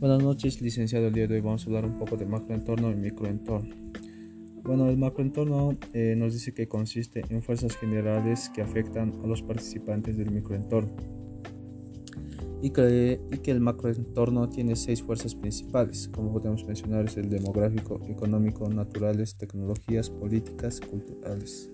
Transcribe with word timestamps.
Buenas 0.00 0.22
noches, 0.22 0.62
licenciado. 0.62 1.08
El 1.08 1.12
día 1.12 1.26
de 1.26 1.34
hoy 1.34 1.40
vamos 1.42 1.62
a 1.62 1.66
hablar 1.66 1.84
un 1.84 1.98
poco 1.98 2.16
de 2.16 2.24
macroentorno 2.24 2.90
y 2.90 2.96
microentorno. 2.96 3.74
Bueno, 4.62 4.88
el 4.88 4.96
macroentorno 4.96 5.76
eh, 5.92 6.14
nos 6.16 6.32
dice 6.32 6.54
que 6.54 6.66
consiste 6.66 7.22
en 7.28 7.42
fuerzas 7.42 7.76
generales 7.76 8.48
que 8.48 8.62
afectan 8.62 9.12
a 9.22 9.26
los 9.26 9.42
participantes 9.42 10.16
del 10.16 10.30
microentorno 10.30 10.90
y 12.62 12.70
que, 12.70 13.20
y 13.30 13.38
que 13.40 13.50
el 13.50 13.60
macroentorno 13.60 14.48
tiene 14.48 14.74
seis 14.74 15.02
fuerzas 15.02 15.34
principales, 15.34 16.08
como 16.08 16.32
podemos 16.32 16.64
mencionar 16.64 17.04
es 17.04 17.18
el 17.18 17.28
demográfico, 17.28 18.00
económico, 18.08 18.70
naturales, 18.70 19.36
tecnologías, 19.36 20.08
políticas, 20.08 20.80
culturales, 20.80 21.70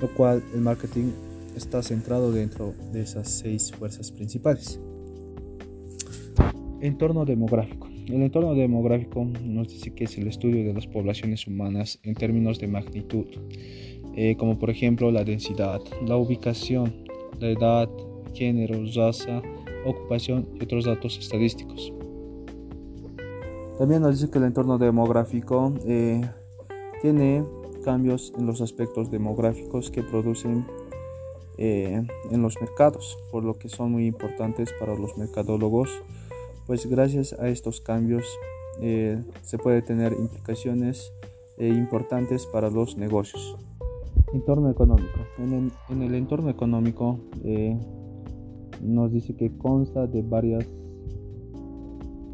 lo 0.00 0.08
cual 0.14 0.42
el 0.54 0.62
marketing 0.62 1.10
está 1.54 1.82
centrado 1.82 2.32
dentro 2.32 2.72
de 2.90 3.02
esas 3.02 3.28
seis 3.28 3.70
fuerzas 3.70 4.10
principales. 4.12 4.80
Entorno 6.80 7.24
demográfico. 7.24 7.88
El 8.06 8.22
entorno 8.22 8.54
demográfico 8.54 9.26
nos 9.42 9.68
dice 9.68 9.90
que 9.90 10.04
es 10.04 10.16
el 10.16 10.28
estudio 10.28 10.64
de 10.64 10.72
las 10.72 10.86
poblaciones 10.86 11.44
humanas 11.48 11.98
en 12.04 12.14
términos 12.14 12.60
de 12.60 12.68
magnitud, 12.68 13.26
eh, 14.14 14.36
como 14.36 14.60
por 14.60 14.70
ejemplo 14.70 15.10
la 15.10 15.24
densidad, 15.24 15.80
la 16.06 16.16
ubicación, 16.16 16.94
la 17.40 17.48
edad, 17.48 17.88
género, 18.32 18.84
raza, 18.94 19.42
ocupación 19.84 20.48
y 20.54 20.62
otros 20.62 20.84
datos 20.84 21.18
estadísticos. 21.18 21.92
También 23.76 24.02
nos 24.02 24.20
dice 24.20 24.30
que 24.30 24.38
el 24.38 24.44
entorno 24.44 24.78
demográfico 24.78 25.74
eh, 25.84 26.20
tiene 27.02 27.42
cambios 27.84 28.32
en 28.38 28.46
los 28.46 28.60
aspectos 28.60 29.10
demográficos 29.10 29.90
que 29.90 30.04
producen 30.04 30.64
eh, 31.56 32.04
en 32.30 32.40
los 32.42 32.60
mercados, 32.60 33.18
por 33.32 33.42
lo 33.42 33.54
que 33.54 33.68
son 33.68 33.90
muy 33.90 34.06
importantes 34.06 34.72
para 34.78 34.94
los 34.94 35.18
mercadólogos 35.18 35.90
pues 36.68 36.86
gracias 36.86 37.32
a 37.32 37.48
estos 37.48 37.80
cambios 37.80 38.24
eh, 38.82 39.24
se 39.40 39.56
puede 39.56 39.80
tener 39.80 40.12
implicaciones 40.12 41.10
eh, 41.56 41.66
importantes 41.66 42.44
para 42.44 42.68
los 42.68 42.98
negocios. 42.98 43.56
Entorno 44.34 44.70
económico. 44.70 45.18
En 45.38 46.02
el, 46.02 46.14
entorno 46.14 46.50
económico 46.50 47.20
eh, 47.42 47.74
nos 48.82 49.10
dice 49.10 49.34
que 49.34 49.56
consta 49.56 50.06
de 50.06 50.20
varios 50.20 50.66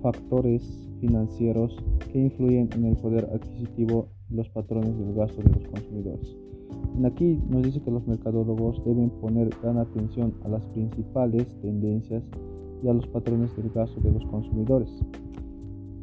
factores 0.02 0.62
financieros 1.00 1.76
que 2.12 2.18
influyen 2.18 2.68
en 2.74 2.86
el 2.86 2.96
poder 2.96 3.30
adquisitivo 3.32 4.08
y 4.28 4.34
los 4.34 4.48
patrones 4.48 4.98
del 4.98 5.14
gasto 5.14 5.42
de 5.42 5.50
los 5.50 5.68
consumidores. 5.68 6.36
Aquí 7.04 7.40
nos 7.48 7.62
dice 7.62 7.80
que 7.80 7.90
los 7.92 8.04
mercadólogos 8.08 8.84
deben 8.84 9.10
poner 9.10 9.50
gran 9.62 9.78
atención 9.78 10.34
a 10.44 10.48
las 10.48 10.64
principales 10.66 11.46
tendencias 11.62 12.24
y 12.84 12.88
a 12.88 12.92
los 12.92 13.06
patrones 13.06 13.56
del 13.56 13.70
gasto 13.70 13.98
de 14.00 14.12
los 14.12 14.24
consumidores 14.26 14.90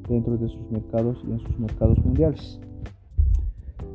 dentro 0.10 0.36
de 0.36 0.50
sus 0.50 0.72
mercados 0.72 1.18
y 1.28 1.32
en 1.32 1.40
sus 1.40 1.60
mercados 1.60 1.98
mundiales. 2.04 2.60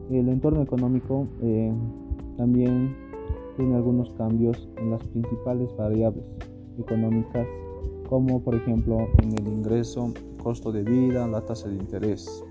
El 0.08 0.28
entorno 0.28 0.62
económico 0.62 1.26
eh, 1.42 1.72
también 2.36 2.96
tiene 3.56 3.74
algunos 3.74 4.10
cambios 4.12 4.68
en 4.76 4.92
las 4.92 5.02
principales 5.08 5.68
variables 5.76 6.24
económicas 6.78 7.46
como 8.08 8.40
por 8.40 8.54
ejemplo 8.54 9.08
en 9.20 9.32
el 9.32 9.48
ingreso, 9.48 10.12
costo 10.40 10.70
de 10.70 10.84
vida, 10.84 11.26
la 11.26 11.40
tasa 11.40 11.68
de 11.68 11.74
interés. 11.74 12.44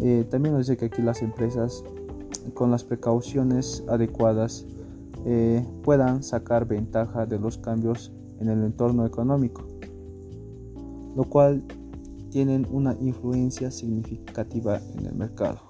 Eh, 0.00 0.26
también 0.30 0.54
nos 0.54 0.66
dice 0.66 0.76
que 0.76 0.86
aquí 0.86 1.00
las 1.00 1.22
empresas 1.22 1.82
con 2.52 2.70
las 2.70 2.84
precauciones 2.84 3.84
adecuadas 3.88 4.66
eh, 5.24 5.64
puedan 5.82 6.22
sacar 6.22 6.66
ventaja 6.66 7.24
de 7.24 7.38
los 7.38 7.58
cambios 7.58 8.12
en 8.40 8.48
el 8.48 8.64
entorno 8.64 9.06
económico, 9.06 9.66
lo 11.14 11.24
cual 11.24 11.64
tienen 12.30 12.66
una 12.70 12.96
influencia 13.00 13.70
significativa 13.70 14.80
en 14.96 15.06
el 15.06 15.14
mercado. 15.14 15.60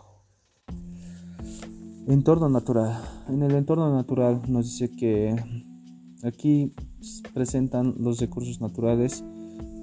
Entorno 2.06 2.49
natural. 2.49 3.03
En 3.28 3.43
el 3.43 3.53
entorno 3.53 3.93
natural 3.95 4.43
nos 4.49 4.67
dice 4.67 4.91
que 4.91 5.37
aquí 6.22 6.72
presentan 7.33 7.95
los 7.99 8.21
recursos 8.21 8.61
naturales 8.61 9.25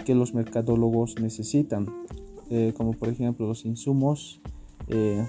que 0.06 0.16
los 0.16 0.34
mercadólogos 0.34 1.16
necesitan, 1.20 1.88
eh, 2.50 2.74
como 2.78 2.94
por 2.94 3.10
ejemplo 3.10 3.48
los 3.48 3.66
insumos 3.66 4.42
eh, 4.88 5.26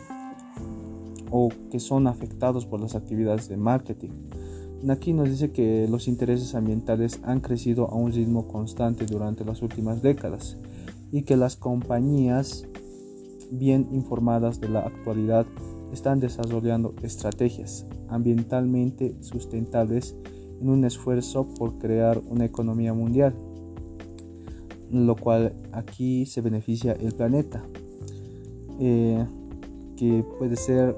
o 1.31 1.49
que 1.71 1.81
son 1.81 2.07
afectados 2.07 2.67
por 2.67 2.81
las 2.81 2.95
actividades 2.95 3.49
de 3.49 3.57
marketing 3.57 4.11
Aquí 4.87 5.13
nos 5.13 5.29
dice 5.29 5.51
que 5.51 5.89
los 5.89 6.07
intereses 6.07 6.55
ambientales 6.55 7.21
han 7.25 7.41
crecido 7.41 7.91
a 7.91 7.97
un 7.97 8.13
ritmo 8.13 8.47
constante 8.47 9.07
durante 9.07 9.45
las 9.45 9.61
últimas 9.61 10.03
décadas 10.03 10.57
y 11.11 11.23
que 11.23 11.37
las 11.37 11.57
compañías 11.57 12.65
bien 13.51 13.89
informadas 13.93 14.61
de 14.61 14.69
la 14.69 14.81
actualidad 14.81 15.47
están 15.93 16.21
desarrollando 16.21 16.95
estrategias 17.03 17.87
ambientalmente 18.09 19.17
sustentables 19.21 20.17
en 20.61 20.69
un 20.69 20.85
esfuerzo 20.85 21.49
por 21.59 21.79
crear 21.79 22.21
una 22.29 22.45
economía 22.45 22.95
mundial, 22.95 23.35
lo 24.93 25.17
cual 25.17 25.55
aquí 25.73 26.25
se 26.25 26.41
beneficia 26.41 26.93
el 26.93 27.13
planeta, 27.15 27.65
eh, 28.79 29.27
que 29.97 30.25
puede 30.39 30.55
ser 30.55 30.97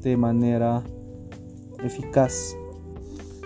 de 0.00 0.16
manera 0.16 0.82
eficaz 1.84 2.56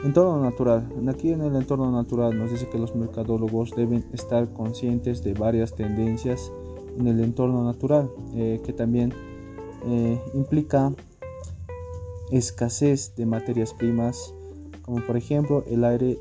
Entorno 0.04 0.42
natural. 0.42 0.86
Aquí 1.08 1.32
en 1.32 1.40
el 1.40 1.56
entorno 1.56 1.90
natural 1.90 2.38
nos 2.38 2.50
dice 2.50 2.68
que 2.68 2.78
los 2.78 2.94
mercadólogos 2.94 3.70
deben 3.74 4.04
estar 4.12 4.52
conscientes 4.52 5.24
de 5.24 5.34
varias 5.34 5.74
tendencias 5.74 6.52
en 6.98 7.06
el 7.06 7.20
entorno 7.20 7.64
natural, 7.64 8.10
eh, 8.34 8.60
que 8.64 8.72
también 8.72 9.12
eh, 9.86 10.20
implica 10.34 10.92
escasez 12.30 13.14
de 13.16 13.26
materias 13.26 13.72
primas, 13.72 14.34
como 14.82 15.04
por 15.04 15.16
ejemplo 15.16 15.64
el 15.66 15.84
aire 15.84 16.18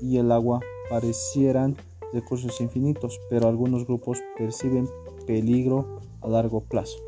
y 0.00 0.18
el 0.18 0.30
agua 0.30 0.60
parecieran 0.88 1.76
recursos 2.12 2.60
infinitos, 2.60 3.20
pero 3.28 3.48
algunos 3.48 3.86
grupos 3.86 4.18
perciben 4.38 4.88
peligro 5.26 6.00
a 6.20 6.28
largo 6.28 6.60
plazo. 6.60 6.98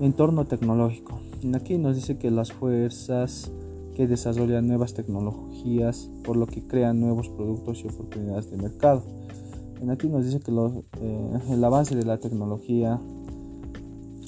Entorno 0.00 0.44
tecnológico. 0.44 1.20
Aquí 1.54 1.78
nos 1.78 1.96
dice 1.96 2.18
que 2.18 2.30
las 2.30 2.52
fuerzas 2.52 3.50
que 4.00 4.06
desarrollan 4.06 4.66
nuevas 4.66 4.94
tecnologías, 4.94 6.10
por 6.24 6.34
lo 6.34 6.46
que 6.46 6.66
crean 6.66 7.00
nuevos 7.00 7.28
productos 7.28 7.84
y 7.84 7.88
oportunidades 7.88 8.50
de 8.50 8.56
mercado. 8.56 9.02
En 9.78 9.90
aquí 9.90 10.08
nos 10.08 10.24
dice 10.24 10.40
que 10.40 10.50
eh, 10.50 11.38
el 11.50 11.62
avance 11.62 11.94
de 11.94 12.06
la 12.06 12.16
tecnología 12.16 12.98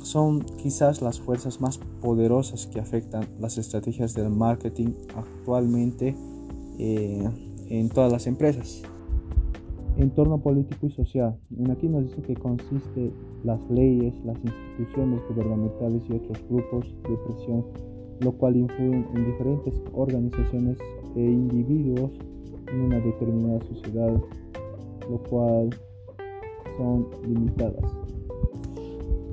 son 0.03 0.41
quizás 0.59 1.01
las 1.01 1.21
fuerzas 1.21 1.63
más 1.63 1.79
poderosas 2.03 2.67
que 2.67 2.81
afectan 2.81 3.27
las 3.41 3.57
estrategias 3.57 4.13
del 4.13 4.29
marketing 4.29 4.89
actualmente 5.17 6.15
eh, 6.79 7.27
en 7.71 7.89
todas 7.89 8.13
las 8.13 8.27
empresas. 8.27 8.83
Entorno 9.97 10.43
político 10.43 10.87
y 10.87 10.91
social. 10.91 11.39
En 11.57 11.71
aquí 11.71 11.89
nos 11.89 12.09
dice 12.09 12.21
que 12.21 12.35
consiste 12.35 13.11
las 13.43 13.59
leyes, 13.71 14.13
las 14.27 14.37
instituciones 14.37 15.23
gubernamentales 15.31 16.03
y 16.11 16.13
otros 16.13 16.39
grupos 16.51 16.85
de 17.09 17.17
presión 17.27 17.65
lo 18.21 18.33
cual 18.33 18.57
influye 18.57 19.05
en 19.15 19.27
diferentes 19.27 19.75
organizaciones 19.93 20.79
e 21.17 21.21
individuos 21.21 22.11
en 22.73 22.81
una 22.81 22.99
determinada 23.01 23.61
sociedad, 23.63 24.21
lo 25.11 25.23
cual 25.29 25.71
son 26.77 27.07
limitadas. 27.27 27.85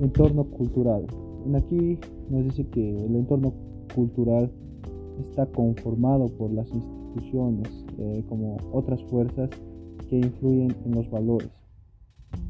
Entorno 0.00 0.44
cultural. 0.44 1.06
En 1.46 1.56
aquí 1.56 1.98
nos 2.28 2.44
dice 2.44 2.66
que 2.68 3.04
el 3.04 3.16
entorno 3.16 3.52
cultural 3.94 4.50
está 5.20 5.46
conformado 5.46 6.26
por 6.26 6.52
las 6.52 6.70
instituciones 6.72 7.84
eh, 7.98 8.24
como 8.28 8.56
otras 8.72 9.02
fuerzas 9.04 9.50
que 10.08 10.18
influyen 10.18 10.74
en 10.84 10.94
los 10.94 11.10
valores, 11.10 11.50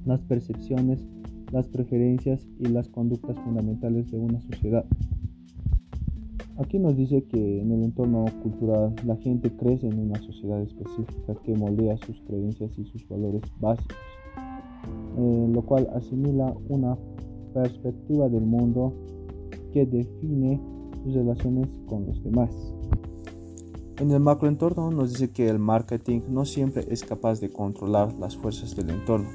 las 0.04 0.20
percepciones, 0.22 1.04
las 1.52 1.68
preferencias 1.68 2.46
y 2.58 2.66
las 2.68 2.88
conductas 2.88 3.38
fundamentales 3.40 4.10
de 4.10 4.18
una 4.18 4.40
sociedad. 4.40 4.84
Aquí 6.58 6.78
nos 6.78 6.96
dice 6.96 7.22
que 7.24 7.60
en 7.60 7.72
el 7.72 7.84
entorno 7.84 8.26
cultural 8.42 8.94
la 9.06 9.16
gente 9.16 9.50
crece 9.56 9.86
en 9.86 9.98
una 9.98 10.20
sociedad 10.20 10.60
específica 10.60 11.34
que 11.42 11.54
moldea 11.54 11.96
sus 11.98 12.20
creencias 12.22 12.70
y 12.78 12.84
sus 12.84 13.08
valores 13.08 13.42
básicos, 13.58 13.96
lo 15.16 15.62
cual 15.62 15.88
asimila 15.94 16.54
una 16.68 16.98
perspectiva 17.54 18.28
del 18.28 18.44
mundo 18.44 18.92
que 19.72 19.86
define 19.86 20.60
sus 21.02 21.14
relaciones 21.14 21.68
con 21.86 22.06
los 22.06 22.22
demás. 22.22 22.50
En 23.98 24.10
el 24.10 24.20
macroentorno 24.20 24.90
nos 24.90 25.10
dice 25.10 25.30
que 25.30 25.48
el 25.48 25.58
marketing 25.58 26.20
no 26.30 26.44
siempre 26.44 26.84
es 26.90 27.04
capaz 27.04 27.40
de 27.40 27.50
controlar 27.50 28.14
las 28.14 28.36
fuerzas 28.36 28.74
del 28.76 28.90
entorno. 28.90 29.28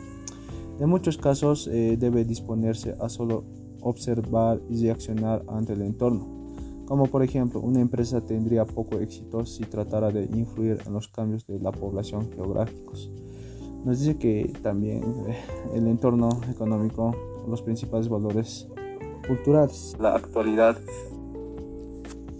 En 0.79 0.89
muchos 0.89 1.17
casos 1.17 1.67
eh, 1.67 1.97
debe 1.97 2.25
disponerse 2.25 2.95
a 2.99 3.09
solo 3.09 3.45
observar 3.81 4.59
y 4.69 4.83
reaccionar 4.83 5.43
ante 5.47 5.73
el 5.73 5.83
entorno 5.83 6.44
como 6.85 7.07
por 7.07 7.23
ejemplo 7.23 7.59
una 7.59 7.81
empresa 7.81 8.21
tendría 8.21 8.65
poco 8.65 8.99
éxito 8.99 9.45
si 9.45 9.63
tratara 9.63 10.11
de 10.11 10.23
influir 10.25 10.79
en 10.85 10.93
los 10.93 11.07
cambios 11.07 11.45
de 11.47 11.59
la 11.59 11.71
población 11.71 12.29
geográficos. 12.31 13.11
nos 13.83 13.99
dice 13.99 14.17
que 14.17 14.53
también 14.61 15.03
eh, 15.27 15.37
el 15.73 15.87
entorno 15.87 16.29
económico, 16.49 17.15
los 17.47 17.61
principales 17.61 18.09
valores 18.09 18.67
culturales, 19.27 19.95
la 19.99 20.15
actualidad. 20.15 20.77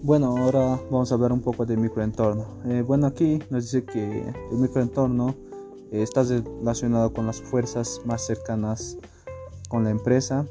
Bueno, 0.02 0.36
ahora 0.36 0.80
vamos 0.90 1.10
a 1.10 1.16
hablar 1.16 1.32
un 1.32 1.40
poco 1.40 1.66
del 1.66 1.78
microentorno. 1.78 2.46
Eh, 2.66 2.82
bueno, 2.82 3.08
aquí 3.08 3.40
nos 3.50 3.64
dice 3.64 3.84
que 3.84 4.22
el 4.52 4.58
microentorno 4.58 5.34
eh, 5.90 6.02
está 6.02 6.22
relacionado 6.22 7.12
con 7.12 7.26
las 7.26 7.40
fuerzas 7.40 8.00
más 8.04 8.24
cercanas 8.24 8.98
con 9.68 9.82
la 9.82 9.90
empresa, 9.90 10.46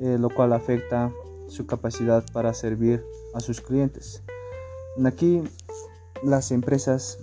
lo 0.00 0.30
cual 0.30 0.52
afecta 0.52 1.12
su 1.46 1.66
capacidad 1.66 2.24
para 2.32 2.54
servir 2.54 3.04
a 3.34 3.40
sus 3.40 3.60
clientes. 3.60 4.22
Aquí 5.04 5.42
las 6.22 6.50
empresas 6.50 7.18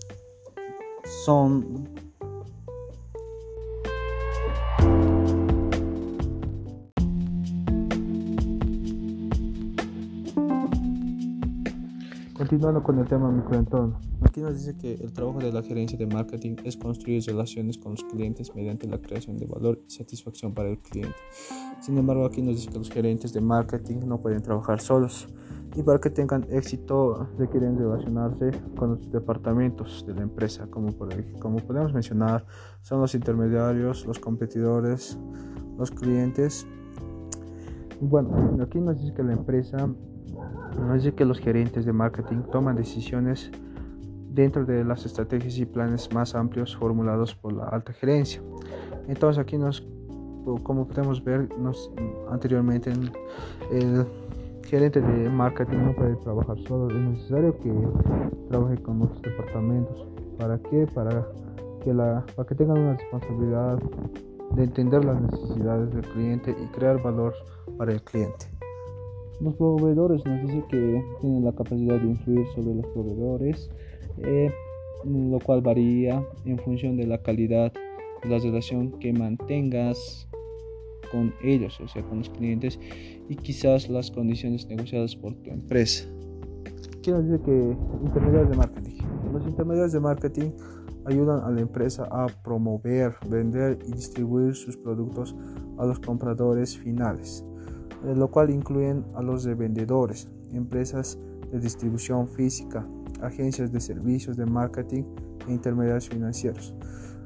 son 1.25 1.94
Continuando 12.45 12.83
con 12.83 12.99
el 12.99 13.07
tema 13.07 13.31
microentorno, 13.31 13.99
aquí 14.21 14.39
nos 14.39 14.53
dice 14.53 14.77
que 14.77 14.93
el 14.93 15.11
trabajo 15.11 15.39
de 15.39 15.51
la 15.51 15.63
gerencia 15.63 15.97
de 15.97 16.05
marketing 16.05 16.57
es 16.63 16.77
construir 16.77 17.23
relaciones 17.23 17.75
con 17.75 17.93
los 17.93 18.03
clientes 18.03 18.53
mediante 18.53 18.85
la 18.85 18.99
creación 18.99 19.39
de 19.39 19.47
valor 19.47 19.81
y 19.87 19.91
satisfacción 19.91 20.53
para 20.53 20.69
el 20.69 20.77
cliente. 20.77 21.15
Sin 21.81 21.97
embargo, 21.97 22.23
aquí 22.23 22.43
nos 22.43 22.57
dice 22.57 22.69
que 22.69 22.77
los 22.77 22.91
gerentes 22.91 23.33
de 23.33 23.41
marketing 23.41 24.01
no 24.05 24.21
pueden 24.21 24.43
trabajar 24.43 24.79
solos 24.79 25.27
y 25.75 25.81
para 25.81 25.97
que 25.97 26.11
tengan 26.11 26.45
éxito 26.51 27.27
requieren 27.39 27.79
relacionarse 27.79 28.51
con 28.77 28.91
los 28.91 29.11
departamentos 29.11 30.05
de 30.05 30.13
la 30.13 30.21
empresa, 30.21 30.67
como, 30.67 30.95
como 31.39 31.57
podemos 31.57 31.93
mencionar, 31.93 32.45
son 32.83 33.01
los 33.01 33.15
intermediarios, 33.15 34.05
los 34.05 34.19
competidores, 34.19 35.17
los 35.79 35.89
clientes. 35.89 36.67
Bueno, 37.99 38.55
aquí 38.61 38.79
nos 38.79 39.01
dice 39.01 39.15
que 39.15 39.23
la 39.23 39.33
empresa 39.33 39.89
nos 40.79 41.03
dice 41.03 41.15
que 41.15 41.25
los 41.25 41.39
gerentes 41.39 41.85
de 41.85 41.93
marketing 41.93 42.43
toman 42.51 42.75
decisiones 42.75 43.51
dentro 44.35 44.65
de 44.65 44.83
las 44.83 45.05
estrategias 45.05 45.57
y 45.57 45.65
planes 45.65 46.13
más 46.13 46.35
amplios 46.35 46.75
formulados 46.75 47.33
por 47.33 47.53
la 47.53 47.65
alta 47.65 47.93
gerencia. 47.93 48.41
Entonces 49.07 49.41
aquí 49.41 49.57
nos, 49.57 49.87
como 50.63 50.87
podemos 50.87 51.23
ver 51.23 51.49
nos, 51.57 51.91
anteriormente, 52.29 52.91
el 53.71 54.05
gerente 54.65 54.99
de 55.01 55.29
marketing 55.29 55.77
no 55.77 55.95
puede 55.95 56.15
trabajar 56.17 56.57
solo, 56.67 56.89
es 56.89 57.01
necesario 57.01 57.57
que 57.59 57.71
trabaje 58.49 58.77
con 58.81 59.01
otros 59.01 59.21
departamentos. 59.21 60.05
¿Para 60.37 60.57
qué? 60.59 60.87
Para 60.93 61.25
que, 61.83 61.93
la, 61.93 62.25
para 62.35 62.47
que 62.47 62.55
tengan 62.55 62.79
una 62.79 62.97
responsabilidad 62.97 63.79
de 64.55 64.63
entender 64.63 65.05
las 65.05 65.21
necesidades 65.21 65.93
del 65.93 66.05
cliente 66.09 66.55
y 66.61 66.67
crear 66.67 67.01
valor 67.01 67.33
para 67.77 67.93
el 67.93 68.01
cliente. 68.01 68.54
Los 69.41 69.55
proveedores 69.55 70.25
nos 70.25 70.41
dice 70.41 70.63
que 70.69 71.03
tienen 71.21 71.43
la 71.43 71.51
capacidad 71.51 71.99
de 71.99 72.07
influir 72.07 72.45
sobre 72.55 72.75
los 72.75 72.85
proveedores, 72.87 73.69
eh, 74.19 74.51
lo 75.03 75.39
cual 75.39 75.61
varía 75.61 76.23
en 76.45 76.57
función 76.59 76.95
de 76.97 77.05
la 77.05 77.17
calidad 77.21 77.73
de 78.23 78.29
la 78.29 78.39
relación 78.39 78.91
que 78.99 79.11
mantengas 79.13 80.27
con 81.11 81.33
ellos, 81.43 81.79
o 81.79 81.87
sea, 81.87 82.01
con 82.03 82.19
los 82.19 82.29
clientes, 82.29 82.79
y 83.29 83.35
quizás 83.35 83.89
las 83.89 84.09
condiciones 84.09 84.67
negociadas 84.67 85.15
por 85.15 85.33
tu 85.35 85.51
empresa. 85.51 86.05
Quiero 87.03 87.21
decir 87.21 87.39
que 87.45 87.77
intermediarios 88.03 88.49
de 88.49 88.57
marketing. 88.57 88.97
Los 89.31 89.45
intermediarios 89.45 89.93
de 89.93 89.99
marketing 89.99 90.51
ayudan 91.05 91.41
a 91.43 91.51
la 91.51 91.61
empresa 91.61 92.07
a 92.09 92.27
promover, 92.43 93.13
vender 93.29 93.77
y 93.87 93.91
distribuir 93.91 94.55
sus 94.55 94.75
productos 94.77 95.35
a 95.77 95.85
los 95.85 95.99
compradores 95.99 96.77
finales 96.77 97.43
lo 98.13 98.29
cual 98.29 98.51
incluyen 98.51 99.03
a 99.15 99.21
los 99.21 99.43
de 99.43 99.55
vendedores, 99.55 100.27
empresas 100.51 101.17
de 101.51 101.59
distribución 101.59 102.27
física, 102.27 102.85
agencias 103.21 103.71
de 103.71 103.79
servicios 103.79 104.37
de 104.37 104.45
marketing 104.45 105.03
e 105.47 105.53
intermediarios 105.53 106.09
financieros. 106.09 106.75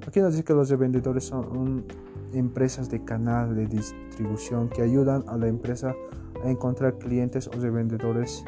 Aquí 0.07 0.21
nos 0.21 0.33
dice 0.33 0.45
que 0.45 0.53
los 0.53 0.69
de 0.69 0.77
vendedores 0.77 1.25
son 1.25 1.85
empresas 2.33 2.89
de 2.89 3.03
canal 3.03 3.55
de 3.55 3.67
distribución 3.67 4.69
que 4.69 4.81
ayudan 4.81 5.23
a 5.27 5.35
la 5.35 5.47
empresa 5.47 5.93
a 6.43 6.49
encontrar 6.49 6.97
clientes 6.97 7.47
o 7.47 7.59
de 7.59 7.69
vendedores 7.69 8.45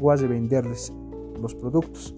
o 0.00 0.10
a 0.10 0.16
de 0.16 0.28
venderles 0.28 0.92
los 1.40 1.54
productos. 1.54 2.14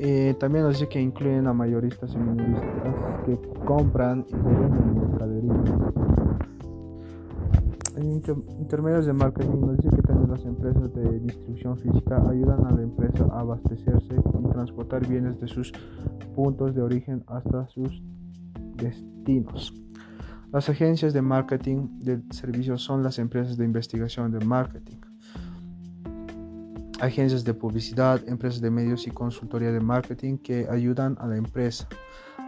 Eh, 0.00 0.36
también 0.38 0.64
nos 0.64 0.74
dice 0.74 0.88
que 0.88 1.00
incluyen 1.00 1.46
a 1.46 1.52
mayoristas 1.52 2.14
y 2.14 2.18
minoristas 2.18 2.94
que 3.26 3.38
compran 3.64 4.24
y 4.28 4.32
venden 4.32 5.10
mercadería 5.10 5.88
intermedios 8.58 9.06
de 9.06 9.12
marketing 9.12 9.60
nos 9.60 9.76
dice 9.78 9.96
que 9.96 10.02
también 10.02 10.30
las 10.30 10.44
empresas 10.44 10.92
de 10.94 11.20
distribución 11.20 11.78
física 11.78 12.22
ayudan 12.28 12.64
a 12.66 12.70
la 12.70 12.82
empresa 12.82 13.26
a 13.32 13.40
abastecerse 13.40 14.14
y 14.14 14.52
transportar 14.52 15.06
bienes 15.06 15.40
de 15.40 15.48
sus 15.48 15.72
puntos 16.34 16.74
de 16.74 16.82
origen 16.82 17.24
hasta 17.26 17.66
sus 17.68 18.02
destinos. 18.76 19.74
Las 20.52 20.68
agencias 20.68 21.12
de 21.12 21.22
marketing 21.22 21.98
de 22.00 22.22
servicios 22.30 22.82
son 22.82 23.02
las 23.02 23.18
empresas 23.18 23.56
de 23.56 23.64
investigación 23.64 24.30
de 24.30 24.44
marketing, 24.44 24.98
agencias 27.00 27.44
de 27.44 27.54
publicidad, 27.54 28.26
empresas 28.28 28.60
de 28.60 28.70
medios 28.70 29.06
y 29.06 29.10
consultoría 29.10 29.72
de 29.72 29.80
marketing 29.80 30.38
que 30.38 30.66
ayudan 30.70 31.16
a 31.20 31.26
la 31.26 31.36
empresa 31.36 31.88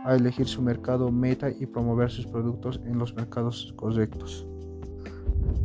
a 0.05 0.15
elegir 0.15 0.47
su 0.47 0.63
mercado 0.63 1.11
meta 1.11 1.51
y 1.51 1.67
promover 1.67 2.11
sus 2.11 2.27
productos 2.27 2.81
en 2.85 2.99
los 2.99 3.15
mercados 3.15 3.73
correctos. 3.77 4.47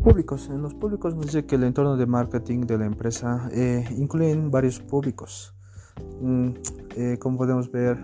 Públicos. 0.04 0.50
En 0.50 0.62
los 0.62 0.74
públicos 0.74 1.16
nos 1.16 1.26
dice 1.26 1.46
que 1.46 1.56
el 1.56 1.64
entorno 1.64 1.98
de 1.98 2.06
marketing 2.06 2.62
de 2.62 2.78
la 2.78 2.86
empresa 2.86 3.50
eh, 3.52 3.84
incluyen 3.98 4.52
varios 4.52 4.80
públicos. 4.80 5.54
Mm, 6.22 6.50
eh, 6.96 7.18
como 7.20 7.38
podemos 7.38 7.72
ver, 7.72 7.98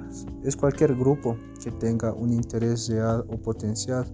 es 0.43 0.55
cualquier 0.55 0.95
grupo 0.95 1.37
que 1.63 1.71
tenga 1.71 2.13
un 2.13 2.31
interés 2.33 2.89
real 2.89 3.23
o 3.29 3.37
potencial 3.37 4.05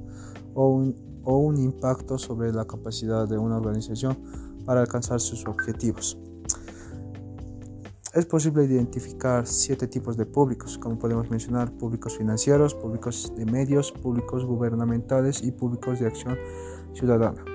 o 0.54 0.70
un, 0.70 0.96
o 1.24 1.38
un 1.38 1.58
impacto 1.58 2.18
sobre 2.18 2.52
la 2.52 2.66
capacidad 2.66 3.28
de 3.28 3.38
una 3.38 3.58
organización 3.58 4.18
para 4.66 4.82
alcanzar 4.82 5.22
sus 5.22 5.46
objetivos. 5.46 6.18
Es 8.18 8.26
posible 8.26 8.64
identificar 8.64 9.46
siete 9.46 9.86
tipos 9.86 10.18
de 10.18 10.26
públicos, 10.26 10.80
como 10.80 10.98
podemos 10.98 11.30
mencionar 11.30 11.72
públicos 11.72 12.18
financieros, 12.18 12.74
públicos 12.74 13.32
de 13.38 13.46
medios, 13.46 13.92
públicos 13.92 14.44
gubernamentales 14.44 15.44
y 15.44 15.52
públicos 15.52 16.00
de 16.00 16.08
acción 16.08 16.36
ciudadana. 16.94 17.46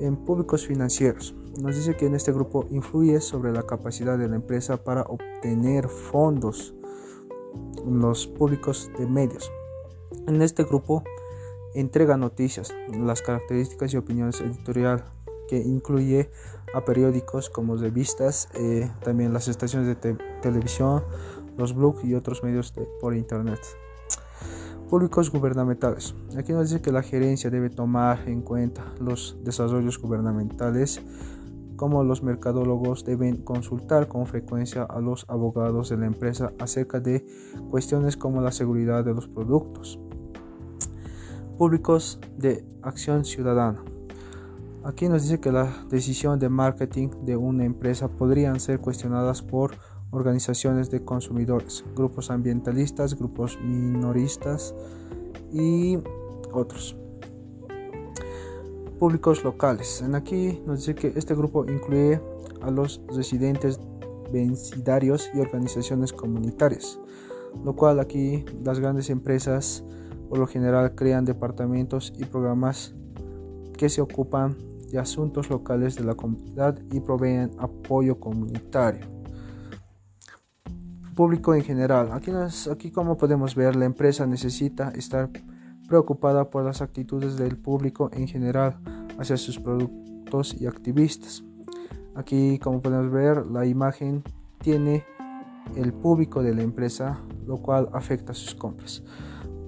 En 0.00 0.16
públicos 0.16 0.66
financieros, 0.66 1.34
nos 1.58 1.76
dice 1.76 1.96
que 1.96 2.04
en 2.04 2.14
este 2.14 2.32
grupo 2.32 2.66
influye 2.70 3.18
sobre 3.22 3.50
la 3.50 3.62
capacidad 3.62 4.18
de 4.18 4.28
la 4.28 4.36
empresa 4.36 4.76
para 4.84 5.04
obtener 5.04 5.88
fondos, 5.88 6.74
los 7.86 8.26
públicos 8.26 8.90
de 8.98 9.06
medios. 9.06 9.50
En 10.26 10.42
este 10.42 10.64
grupo 10.64 11.02
entrega 11.74 12.18
noticias, 12.18 12.74
las 12.92 13.22
características 13.22 13.94
y 13.94 13.96
opiniones 13.96 14.42
editorial, 14.42 15.02
que 15.48 15.58
incluye 15.58 16.30
a 16.74 16.84
periódicos 16.84 17.50
como 17.50 17.76
revistas, 17.76 18.48
eh, 18.54 18.90
también 19.02 19.32
las 19.32 19.48
estaciones 19.48 19.88
de 19.88 20.16
televisión, 20.42 21.04
los 21.56 21.74
blogs 21.74 22.04
y 22.04 22.14
otros 22.14 22.42
medios 22.42 22.72
por 23.00 23.14
internet. 23.14 23.60
Públicos 24.90 25.30
gubernamentales. 25.30 26.14
Aquí 26.36 26.52
nos 26.52 26.68
dice 26.68 26.82
que 26.82 26.92
la 26.92 27.02
gerencia 27.02 27.50
debe 27.50 27.70
tomar 27.70 28.28
en 28.28 28.42
cuenta 28.42 28.84
los 29.00 29.36
desarrollos 29.42 29.98
gubernamentales, 29.98 31.00
como 31.76 32.04
los 32.04 32.22
mercadólogos 32.22 33.04
deben 33.04 33.38
consultar 33.38 34.08
con 34.08 34.26
frecuencia 34.26 34.84
a 34.84 35.00
los 35.00 35.24
abogados 35.28 35.88
de 35.88 35.96
la 35.96 36.06
empresa 36.06 36.52
acerca 36.58 37.00
de 37.00 37.26
cuestiones 37.70 38.16
como 38.16 38.40
la 38.40 38.52
seguridad 38.52 39.04
de 39.04 39.14
los 39.14 39.26
productos. 39.26 39.98
Públicos 41.58 42.20
de 42.36 42.64
acción 42.82 43.24
ciudadana. 43.24 43.82
Aquí 44.84 45.08
nos 45.08 45.22
dice 45.22 45.40
que 45.40 45.50
la 45.50 45.72
decisión 45.88 46.38
de 46.38 46.50
marketing 46.50 47.08
de 47.24 47.38
una 47.38 47.64
empresa 47.64 48.06
podrían 48.08 48.60
ser 48.60 48.80
cuestionadas 48.80 49.40
por 49.40 49.72
organizaciones 50.10 50.90
de 50.90 51.02
consumidores, 51.02 51.82
grupos 51.96 52.30
ambientalistas, 52.30 53.18
grupos 53.18 53.58
minoristas 53.62 54.74
y 55.50 55.96
otros. 56.52 56.98
Públicos 58.98 59.42
locales. 59.42 60.02
En 60.02 60.14
aquí 60.14 60.60
nos 60.66 60.80
dice 60.80 60.94
que 60.94 61.18
este 61.18 61.34
grupo 61.34 61.64
incluye 61.64 62.20
a 62.60 62.70
los 62.70 63.00
residentes 63.08 63.80
vencedarios 64.30 65.30
y 65.32 65.40
organizaciones 65.40 66.12
comunitarias, 66.12 67.00
lo 67.64 67.74
cual 67.74 68.00
aquí 68.00 68.44
las 68.62 68.80
grandes 68.80 69.08
empresas 69.08 69.82
por 70.28 70.38
lo 70.38 70.46
general 70.46 70.94
crean 70.94 71.24
departamentos 71.24 72.12
y 72.18 72.26
programas 72.26 72.94
que 73.78 73.88
se 73.88 74.02
ocupan 74.02 74.73
asuntos 74.96 75.50
locales 75.50 75.96
de 75.96 76.04
la 76.04 76.14
comunidad 76.14 76.78
y 76.92 77.00
proveen 77.00 77.50
apoyo 77.58 78.18
comunitario. 78.18 79.06
Público 81.14 81.54
en 81.54 81.62
general. 81.62 82.10
Aquí, 82.12 82.32
aquí 82.70 82.90
como 82.90 83.16
podemos 83.16 83.54
ver, 83.54 83.76
la 83.76 83.84
empresa 83.84 84.26
necesita 84.26 84.90
estar 84.90 85.30
preocupada 85.88 86.50
por 86.50 86.64
las 86.64 86.82
actitudes 86.82 87.36
del 87.36 87.56
público 87.56 88.10
en 88.12 88.26
general 88.26 88.78
hacia 89.18 89.36
sus 89.36 89.58
productos 89.58 90.56
y 90.60 90.66
activistas. 90.66 91.44
Aquí 92.14 92.58
como 92.58 92.80
podemos 92.80 93.10
ver, 93.10 93.46
la 93.46 93.66
imagen 93.66 94.22
tiene 94.60 95.04
el 95.76 95.92
público 95.92 96.42
de 96.42 96.54
la 96.54 96.62
empresa, 96.62 97.20
lo 97.46 97.58
cual 97.58 97.88
afecta 97.92 98.34
sus 98.34 98.54
compras. 98.54 99.02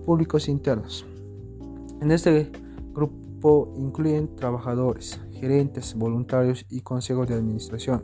Públicos 0.04 0.48
internos. 0.48 1.06
En 2.00 2.10
este 2.10 2.50
incluyen 3.76 4.34
trabajadores, 4.36 5.20
gerentes, 5.32 5.94
voluntarios 5.94 6.66
y 6.68 6.80
consejos 6.80 7.28
de 7.28 7.34
administración. 7.34 8.02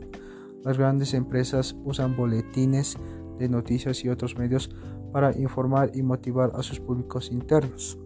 Las 0.63 0.77
grandes 0.77 1.13
empresas 1.13 1.75
usan 1.83 2.15
boletines 2.15 2.97
de 3.37 3.49
noticias 3.49 4.03
y 4.05 4.09
otros 4.09 4.37
medios 4.37 4.69
para 5.11 5.37
informar 5.37 5.91
y 5.93 6.01
motivar 6.03 6.51
a 6.55 6.63
sus 6.63 6.79
públicos 6.79 7.31
internos. 7.31 7.99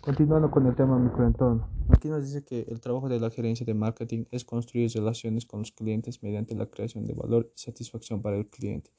Continuando 0.00 0.50
con 0.50 0.66
el 0.66 0.74
tema 0.74 0.98
microentorno. 0.98 1.68
Aquí 1.90 2.08
nos 2.08 2.24
dice 2.24 2.44
que 2.44 2.66
el 2.68 2.80
trabajo 2.80 3.08
de 3.08 3.18
la 3.18 3.30
gerencia 3.30 3.66
de 3.66 3.74
marketing 3.74 4.24
es 4.30 4.44
construir 4.44 4.90
relaciones 4.92 5.44
con 5.44 5.60
los 5.60 5.72
clientes 5.72 6.22
mediante 6.22 6.54
la 6.54 6.66
creación 6.66 7.06
de 7.06 7.14
valor 7.14 7.50
y 7.54 7.58
satisfacción 7.58 8.22
para 8.22 8.36
el 8.36 8.46
cliente. 8.46 8.90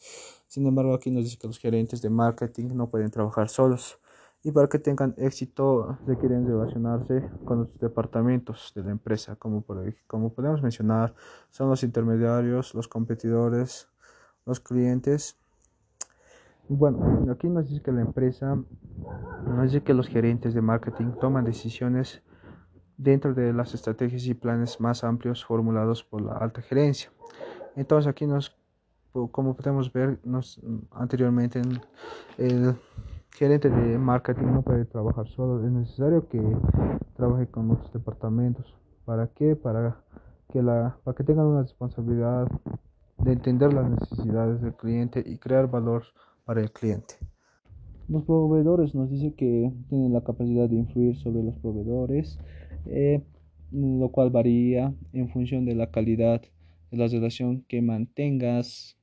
Sin 0.47 0.65
embargo, 0.65 0.93
aquí 0.93 1.09
nos 1.11 1.23
dice 1.23 1.37
que 1.37 1.47
los 1.47 1.57
gerentes 1.57 2.01
de 2.01 2.09
marketing 2.09 2.69
no 2.73 2.89
pueden 2.89 3.11
trabajar 3.11 3.49
solos 3.49 3.99
y 4.43 4.51
para 4.51 4.67
que 4.67 4.79
tengan 4.79 5.13
éxito 5.17 5.97
requieren 6.07 6.47
relacionarse 6.47 7.29
con 7.45 7.59
los 7.59 7.79
departamentos 7.79 8.71
de 8.73 8.83
la 8.83 8.91
empresa, 8.91 9.35
como, 9.35 9.61
por, 9.61 9.93
como 10.07 10.33
podemos 10.33 10.61
mencionar, 10.61 11.13
son 11.49 11.69
los 11.69 11.83
intermediarios, 11.83 12.73
los 12.73 12.87
competidores, 12.87 13.89
los 14.45 14.59
clientes. 14.59 15.37
Bueno, 16.71 17.25
aquí 17.31 17.49
nos 17.49 17.67
dice 17.67 17.81
que 17.81 17.91
la 17.91 18.01
empresa, 18.01 18.55
nos 19.43 19.63
dice 19.63 19.81
que 19.81 19.95
los 19.95 20.07
gerentes 20.07 20.53
de 20.53 20.61
marketing 20.61 21.13
toman 21.19 21.43
decisiones 21.43 22.21
dentro 22.95 23.33
de 23.33 23.51
las 23.53 23.73
estrategias 23.73 24.27
y 24.27 24.35
planes 24.35 24.79
más 24.79 25.03
amplios 25.03 25.43
formulados 25.43 26.03
por 26.03 26.21
la 26.21 26.33
alta 26.33 26.61
gerencia. 26.61 27.09
Entonces 27.75 28.07
aquí 28.07 28.27
nos, 28.27 28.55
como 29.31 29.55
podemos 29.55 29.91
ver 29.91 30.19
nos, 30.23 30.61
anteriormente, 30.91 31.59
el 32.37 32.75
gerente 33.31 33.71
de 33.71 33.97
marketing 33.97 34.53
no 34.53 34.61
puede 34.61 34.85
trabajar 34.85 35.27
solo, 35.27 35.65
es 35.65 35.71
necesario 35.71 36.27
que 36.27 36.39
trabaje 37.15 37.47
con 37.47 37.71
otros 37.71 37.91
departamentos. 37.91 38.77
¿Para 39.05 39.25
qué? 39.25 39.55
Para 39.55 40.03
que, 40.47 40.61
la, 40.61 40.99
para 41.03 41.15
que 41.15 41.23
tengan 41.23 41.47
una 41.47 41.63
responsabilidad 41.63 42.47
de 43.17 43.31
entender 43.31 43.73
las 43.73 43.89
necesidades 43.89 44.61
del 44.61 44.75
cliente 44.75 45.23
y 45.25 45.39
crear 45.39 45.67
valor 45.67 46.03
para 46.49 46.61
el 46.61 46.71
cliente. 46.71 47.13
Los 48.07 48.23
proveedores 48.23 48.95
nos 48.95 49.11
dice 49.11 49.35
que 49.35 49.71
tienen 49.87 50.11
la 50.11 50.23
capacidad 50.23 50.67
de 50.67 50.77
influir 50.77 51.15
sobre 51.15 51.43
los 51.43 51.55
proveedores, 51.59 52.39
eh, 52.87 53.21
lo 53.71 54.09
cual 54.09 54.31
varía 54.31 54.91
en 55.13 55.29
función 55.29 55.63
de 55.63 55.75
la 55.75 55.91
calidad 55.91 56.41
de 56.89 56.97
la 56.97 57.05
relación 57.05 57.61
que 57.67 57.83
mantengas 57.83 58.97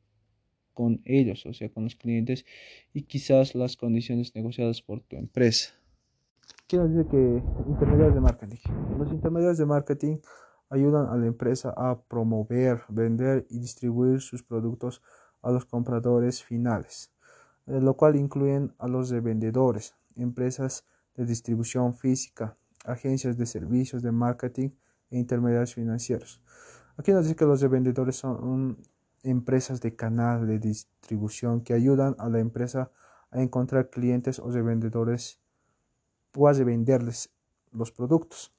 con 0.74 1.02
ellos, 1.04 1.46
o 1.46 1.54
sea, 1.54 1.68
con 1.68 1.84
los 1.84 1.94
clientes, 1.94 2.44
y 2.92 3.02
quizás 3.02 3.54
las 3.54 3.76
condiciones 3.76 4.34
negociadas 4.34 4.82
por 4.82 5.02
tu 5.02 5.14
empresa. 5.14 5.72
Quiero 6.66 6.88
decir 6.88 7.06
que 7.08 7.42
intermediarios 7.68 8.14
de 8.16 8.20
marketing. 8.22 8.56
Los 8.98 9.12
intermediarios 9.12 9.58
de 9.58 9.66
marketing 9.66 10.16
ayudan 10.68 11.06
a 11.10 11.16
la 11.16 11.26
empresa 11.26 11.72
a 11.76 12.00
promover, 12.08 12.80
vender 12.88 13.46
y 13.50 13.60
distribuir 13.60 14.20
sus 14.20 14.42
productos 14.42 15.00
a 15.42 15.52
los 15.52 15.64
compradores 15.64 16.42
finales, 16.42 17.12
lo 17.66 17.94
cual 17.94 18.16
incluyen 18.16 18.74
a 18.78 18.88
los 18.88 19.08
de 19.08 19.20
vendedores, 19.20 19.94
empresas 20.14 20.84
de 21.14 21.26
distribución 21.26 21.94
física, 21.94 22.56
agencias 22.84 23.36
de 23.36 23.46
servicios 23.46 24.02
de 24.02 24.12
marketing 24.12 24.70
e 25.10 25.18
intermediarios 25.18 25.74
financieros. 25.74 26.42
Aquí 26.96 27.12
nos 27.12 27.24
dice 27.24 27.36
que 27.36 27.44
los 27.44 27.68
vendedores 27.68 28.16
son 28.16 28.78
empresas 29.22 29.80
de 29.80 29.96
canal 29.96 30.46
de 30.46 30.58
distribución 30.58 31.60
que 31.62 31.74
ayudan 31.74 32.14
a 32.18 32.28
la 32.28 32.38
empresa 32.38 32.90
a 33.30 33.42
encontrar 33.42 33.90
clientes 33.90 34.38
o 34.38 34.50
de 34.50 34.62
vendedores 34.62 35.40
o 36.34 36.48
a 36.48 36.52
venderles 36.52 37.30
los 37.72 37.90
productos. 37.90 38.52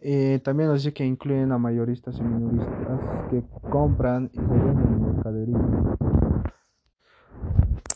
Eh, 0.00 0.40
también 0.44 0.68
nos 0.68 0.82
dice 0.82 0.94
que 0.94 1.04
incluyen 1.04 1.52
a 1.52 1.58
mayoristas 1.58 2.18
y 2.18 2.22
minoristas 2.22 3.00
que 3.30 3.44
compran 3.70 4.30
y 4.32 4.38
venden 4.38 5.14
mercadería. 5.14 5.67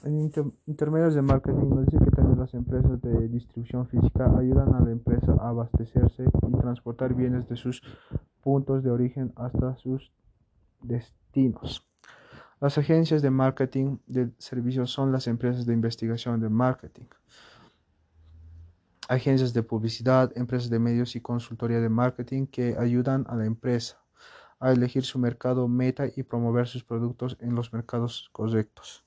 En 0.05 0.19
intermedios 0.67 1.15
de 1.15 1.23
marketing 1.23 1.69
nos 1.69 1.87
dice 1.87 2.05
que 2.05 2.11
también 2.11 2.41
las 2.41 2.53
empresas 2.55 3.01
de 3.03 3.29
distribución 3.29 3.87
física 3.87 4.25
ayudan 4.37 4.75
a 4.75 4.81
la 4.81 4.91
empresa 4.91 5.33
a 5.41 5.51
abastecerse 5.51 6.25
y 6.25 6.59
transportar 6.59 7.15
bienes 7.15 7.49
de 7.49 7.55
sus 7.55 7.81
puntos 8.43 8.83
de 8.83 8.91
origen 8.91 9.33
hasta 9.37 9.77
sus 9.77 10.11
destinos. 10.81 11.87
Las 12.61 12.79
agencias 12.79 13.23
de 13.23 13.31
marketing 13.31 13.99
de 14.09 14.33
servicios 14.39 14.91
son 14.91 15.13
las 15.13 15.29
empresas 15.29 15.67
de 15.67 15.73
investigación 15.73 16.41
de 16.41 16.49
marketing, 16.49 17.07
agencias 19.09 19.53
de 19.53 19.63
publicidad, 19.63 20.33
empresas 20.37 20.69
de 20.69 20.81
medios 20.81 21.15
y 21.15 21.21
consultoría 21.21 21.79
de 21.79 21.89
marketing 21.89 22.47
que 22.47 22.77
ayudan 22.77 23.25
a 23.29 23.37
la 23.37 23.47
empresa 23.47 24.03
a 24.59 24.73
elegir 24.73 25.05
su 25.05 25.21
mercado 25.21 25.69
meta 25.69 26.07
y 26.17 26.25
promover 26.25 26.67
sus 26.67 26.83
productos 26.83 27.37
en 27.41 27.55
los 27.55 27.73
mercados 27.73 28.29
correctos. 28.33 29.05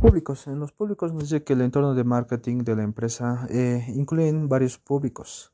Públicos. 0.00 0.46
En 0.46 0.60
los 0.60 0.72
públicos 0.72 1.12
nos 1.12 1.24
dice 1.24 1.42
que 1.42 1.54
el 1.54 1.60
entorno 1.60 1.94
de 1.94 2.04
marketing 2.04 2.58
de 2.64 2.76
la 2.76 2.82
empresa 2.84 3.46
eh, 3.50 3.84
incluyen 3.88 4.48
varios 4.48 4.78
públicos. 4.78 5.52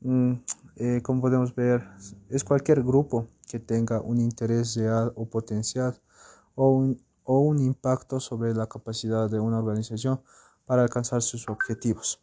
Mm, 0.00 0.32
eh, 0.76 1.00
como 1.02 1.20
podemos 1.20 1.54
ver, 1.54 1.86
es 2.30 2.44
cualquier 2.44 2.82
grupo 2.82 3.26
que 3.48 3.60
tenga 3.60 4.00
un 4.00 4.20
interés 4.20 4.76
real 4.76 5.12
o 5.16 5.26
potencial 5.26 6.00
o 6.54 6.70
un, 6.70 7.02
o 7.24 7.40
un 7.40 7.58
impacto 7.60 8.20
sobre 8.20 8.54
la 8.54 8.66
capacidad 8.66 9.30
de 9.30 9.38
una 9.38 9.58
organización 9.58 10.20
para 10.66 10.82
alcanzar 10.82 11.22
sus 11.22 11.48
objetivos. 11.48 12.20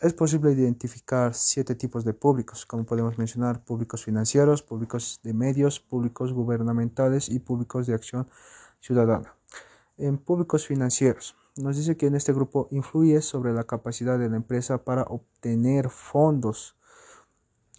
Es 0.00 0.14
posible 0.14 0.52
identificar 0.52 1.34
siete 1.34 1.74
tipos 1.74 2.04
de 2.04 2.14
públicos, 2.14 2.64
como 2.64 2.84
podemos 2.84 3.18
mencionar 3.18 3.62
públicos 3.62 4.02
financieros, 4.02 4.62
públicos 4.62 5.20
de 5.22 5.34
medios, 5.34 5.78
públicos 5.78 6.32
gubernamentales 6.32 7.28
y 7.28 7.38
públicos 7.38 7.86
de 7.86 7.94
acción 7.94 8.26
ciudadana. 8.80 9.34
En 9.96 10.18
públicos 10.18 10.66
financieros, 10.66 11.36
nos 11.56 11.76
dice 11.76 11.96
que 11.96 12.06
en 12.06 12.14
este 12.14 12.32
grupo 12.32 12.68
influye 12.70 13.20
sobre 13.22 13.52
la 13.52 13.64
capacidad 13.64 14.18
de 14.18 14.28
la 14.28 14.36
empresa 14.36 14.84
para 14.84 15.02
obtener 15.02 15.90
fondos 15.90 16.76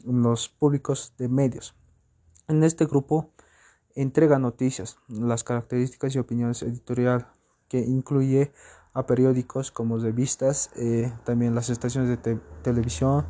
los 0.04 0.50
públicos 0.50 1.14
de 1.18 1.28
medios. 1.30 1.76
En 2.48 2.64
este 2.64 2.86
grupo 2.86 3.32
entrega 3.96 4.40
noticias, 4.40 4.98
las 5.08 5.44
características 5.44 6.16
y 6.16 6.20
opiniones 6.20 6.64
editorial 6.64 7.28
que 7.68 7.80
incluye 7.80 8.52
a 8.94 9.06
periódicos 9.06 9.72
como 9.72 9.98
revistas, 9.98 10.70
eh, 10.76 11.12
también 11.24 11.56
las 11.56 11.70
estaciones 11.70 12.10
de 12.10 12.40
televisión, 12.62 13.26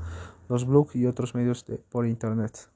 los 0.49 0.65
blogs 0.65 0.95
y 0.95 1.05
otros 1.05 1.35
medios 1.35 1.65
por 1.89 2.07
internet. 2.07 2.69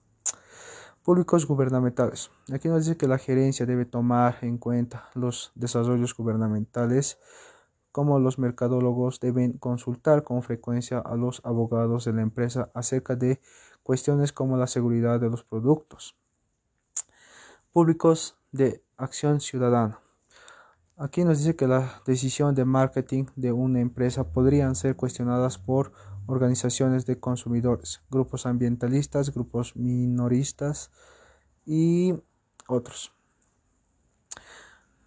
Públicos 1.06 1.46
gubernamentales. 1.46 2.32
Aquí 2.52 2.68
nos 2.68 2.86
dice 2.86 2.98
que 2.98 3.08
la 3.08 3.20
gerencia 3.20 3.68
debe 3.68 3.86
tomar 3.86 4.40
en 4.42 4.58
cuenta 4.58 5.08
los 5.14 5.52
desarrollos 5.54 6.16
gubernamentales, 6.16 7.20
como 7.92 8.18
los 8.18 8.40
mercadólogos 8.40 9.20
deben 9.20 9.54
consultar 9.60 10.24
con 10.24 10.42
frecuencia 10.42 10.98
a 10.98 11.16
los 11.16 11.46
abogados 11.46 12.06
de 12.06 12.14
la 12.14 12.24
empresa 12.24 12.72
acerca 12.74 13.16
de 13.16 13.40
cuestiones 13.84 14.34
como 14.34 14.58
la 14.58 14.66
seguridad 14.66 15.20
de 15.20 15.30
los 15.30 15.44
productos. 15.44 16.18
Públicos 17.72 18.36
de 18.52 18.84
acción 18.98 19.42
ciudadana. 19.42 20.00
Aquí 20.98 21.24
nos 21.24 21.38
dice 21.38 21.56
que 21.56 21.68
la 21.68 22.02
decisión 22.08 22.56
de 22.56 22.66
marketing 22.66 23.26
de 23.36 23.52
una 23.52 23.80
empresa 23.80 24.24
podrían 24.24 24.74
ser 24.74 24.96
cuestionadas 24.96 25.60
por 25.60 25.92
organizaciones 26.28 27.06
de 27.06 27.20
consumidores, 27.20 28.02
grupos 28.10 28.46
ambientalistas, 28.46 29.34
grupos 29.34 29.76
minoristas 29.76 30.92
y 31.66 32.14
otros. 32.68 33.12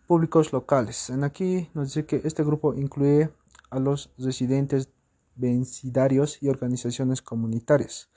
Públicos 0.07 0.53
locales. 0.53 1.11
En 1.11 1.25
aquí 1.25 1.71
nos 1.75 1.89
dice 1.89 2.07
que 2.07 2.23
este 2.25 2.43
grupo 2.43 2.75
incluye 2.75 3.31
a 3.71 3.79
los 3.79 4.11
residentes 4.17 4.91
vecindarios 5.35 6.43
y 6.43 6.49
organizaciones 6.49 7.23
comunitarias, 7.23 8.11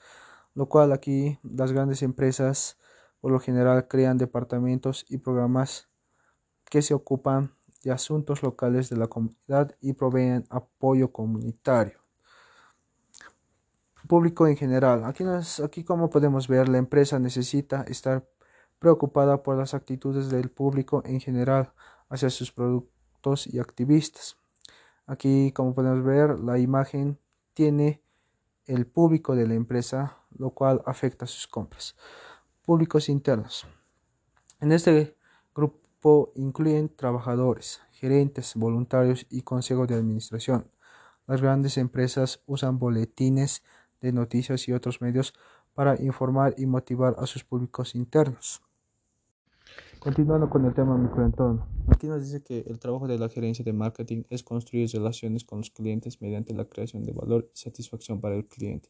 lo 0.54 0.66
cual 0.66 0.92
aquí 0.92 1.38
las 1.42 1.72
grandes 1.72 2.02
empresas 2.02 2.78
por 3.20 3.30
lo 3.30 3.38
general 3.38 3.86
crean 3.88 4.18
departamentos 4.18 5.06
y 5.08 5.18
programas 5.18 5.88
que 6.64 6.82
se 6.82 6.94
ocupan 6.94 7.54
de 7.84 7.92
asuntos 7.92 8.42
locales 8.42 8.88
de 8.90 8.96
la 8.96 9.06
comunidad 9.06 9.76
y 9.80 9.92
proveen 9.92 10.44
apoyo 10.50 11.12
comunitario. 11.12 12.01
Público 14.08 14.46
en 14.46 14.56
general. 14.56 15.04
Aquí, 15.04 15.24
aquí 15.64 15.84
como 15.84 16.10
podemos 16.10 16.48
ver, 16.48 16.68
la 16.68 16.78
empresa 16.78 17.18
necesita 17.18 17.82
estar 17.82 18.26
preocupada 18.78 19.42
por 19.42 19.56
las 19.56 19.74
actitudes 19.74 20.28
del 20.30 20.50
público 20.50 21.02
en 21.04 21.20
general 21.20 21.72
hacia 22.08 22.30
sus 22.30 22.52
productos 22.52 23.46
y 23.46 23.58
activistas. 23.58 24.36
Aquí, 25.06 25.52
como 25.52 25.74
podemos 25.74 26.04
ver, 26.04 26.40
la 26.40 26.58
imagen 26.58 27.18
tiene 27.54 28.02
el 28.66 28.86
público 28.86 29.34
de 29.34 29.46
la 29.46 29.54
empresa, 29.54 30.18
lo 30.30 30.50
cual 30.50 30.82
afecta 30.86 31.26
sus 31.26 31.46
compras. 31.46 31.96
Públicos 32.64 33.08
internos. 33.08 33.66
En 34.60 34.72
este 34.72 35.16
grupo 35.54 36.32
incluyen 36.36 36.88
trabajadores, 36.94 37.80
gerentes, 37.92 38.54
voluntarios 38.54 39.26
y 39.30 39.42
consejos 39.42 39.88
de 39.88 39.94
administración. 39.94 40.70
Las 41.26 41.40
grandes 41.40 41.78
empresas 41.78 42.42
usan 42.46 42.78
boletines 42.78 43.62
de 44.02 44.12
noticias 44.12 44.68
y 44.68 44.72
otros 44.72 45.00
medios 45.00 45.32
para 45.74 46.00
informar 46.02 46.54
y 46.58 46.66
motivar 46.66 47.14
a 47.18 47.26
sus 47.26 47.44
públicos 47.44 47.94
internos. 47.94 48.62
Continuando 49.98 50.50
con 50.50 50.64
el 50.64 50.74
tema 50.74 50.98
microentorno, 50.98 51.66
nos 52.02 52.22
dice 52.22 52.42
que 52.42 52.64
el 52.66 52.80
trabajo 52.80 53.06
de 53.06 53.18
la 53.18 53.28
gerencia 53.28 53.64
de 53.64 53.72
marketing 53.72 54.24
es 54.30 54.42
construir 54.42 54.90
relaciones 54.90 55.44
con 55.44 55.58
los 55.58 55.70
clientes 55.70 56.20
mediante 56.20 56.52
la 56.52 56.64
creación 56.64 57.04
de 57.04 57.12
valor 57.12 57.48
y 57.54 57.56
satisfacción 57.56 58.20
para 58.20 58.34
el 58.34 58.46
cliente. 58.46 58.88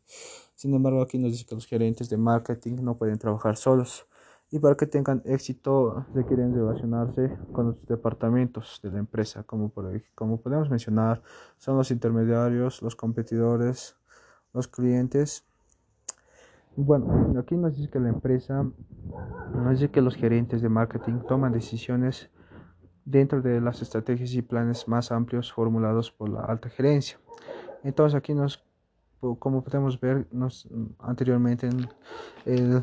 Sin 0.55 0.75
embargo, 0.75 1.03
aquí 1.03 1.19
nos 1.19 1.33
dice 1.33 1.45
que 1.45 1.55
los 1.55 1.67
gerentes 1.67 2.09
de 2.09 2.17
marketing 2.17 2.77
no 2.83 2.97
pueden 2.97 3.19
trabajar 3.19 3.57
solos 3.57 4.07
y 4.51 4.59
para 4.59 4.75
que 4.75 4.87
tengan 4.87 5.23
éxito 5.25 6.07
requieren 6.15 6.55
relacionarse 6.55 7.37
con 7.53 7.67
los 7.69 7.87
departamentos 7.87 8.81
de 8.83 8.91
la 8.91 8.99
empresa, 8.99 9.43
como, 9.45 9.71
por, 9.71 9.91
como 10.15 10.41
podemos 10.41 10.69
mencionar, 10.69 11.23
son 11.59 11.77
los 11.77 11.91
intermediarios, 11.91 12.83
los 12.83 12.95
competidores, 12.95 13.97
los 14.53 14.69
clientes 14.69 15.45
bueno, 16.77 17.39
aquí 17.39 17.55
nos 17.55 17.77
dice 17.77 17.91
que 17.91 18.01
la 18.01 18.09
empresa, 18.09 18.65
nos 19.55 19.79
dice 19.79 19.91
que 19.91 20.01
los 20.01 20.17
gerentes 20.17 20.63
de 20.63 20.71
marketing 20.71 21.21
toman 21.29 21.53
decisiones 21.53 22.31
dentro 23.05 23.43
de 23.43 23.61
las 23.61 23.83
estrategias 23.83 24.33
y 24.33 24.41
planes 24.41 24.89
más 24.89 25.13
amplios 25.13 25.53
formulados 25.53 26.11
por 26.11 26.31
la 26.31 26.41
alta 26.41 26.71
gerencia. 26.71 27.19
Entonces 27.85 28.17
aquí 28.17 28.33
nos, 28.33 28.65
como 29.39 29.63
podemos 29.63 30.01
ver 30.01 30.27
nos, 30.33 30.67
anteriormente, 30.99 31.69
el 32.47 32.83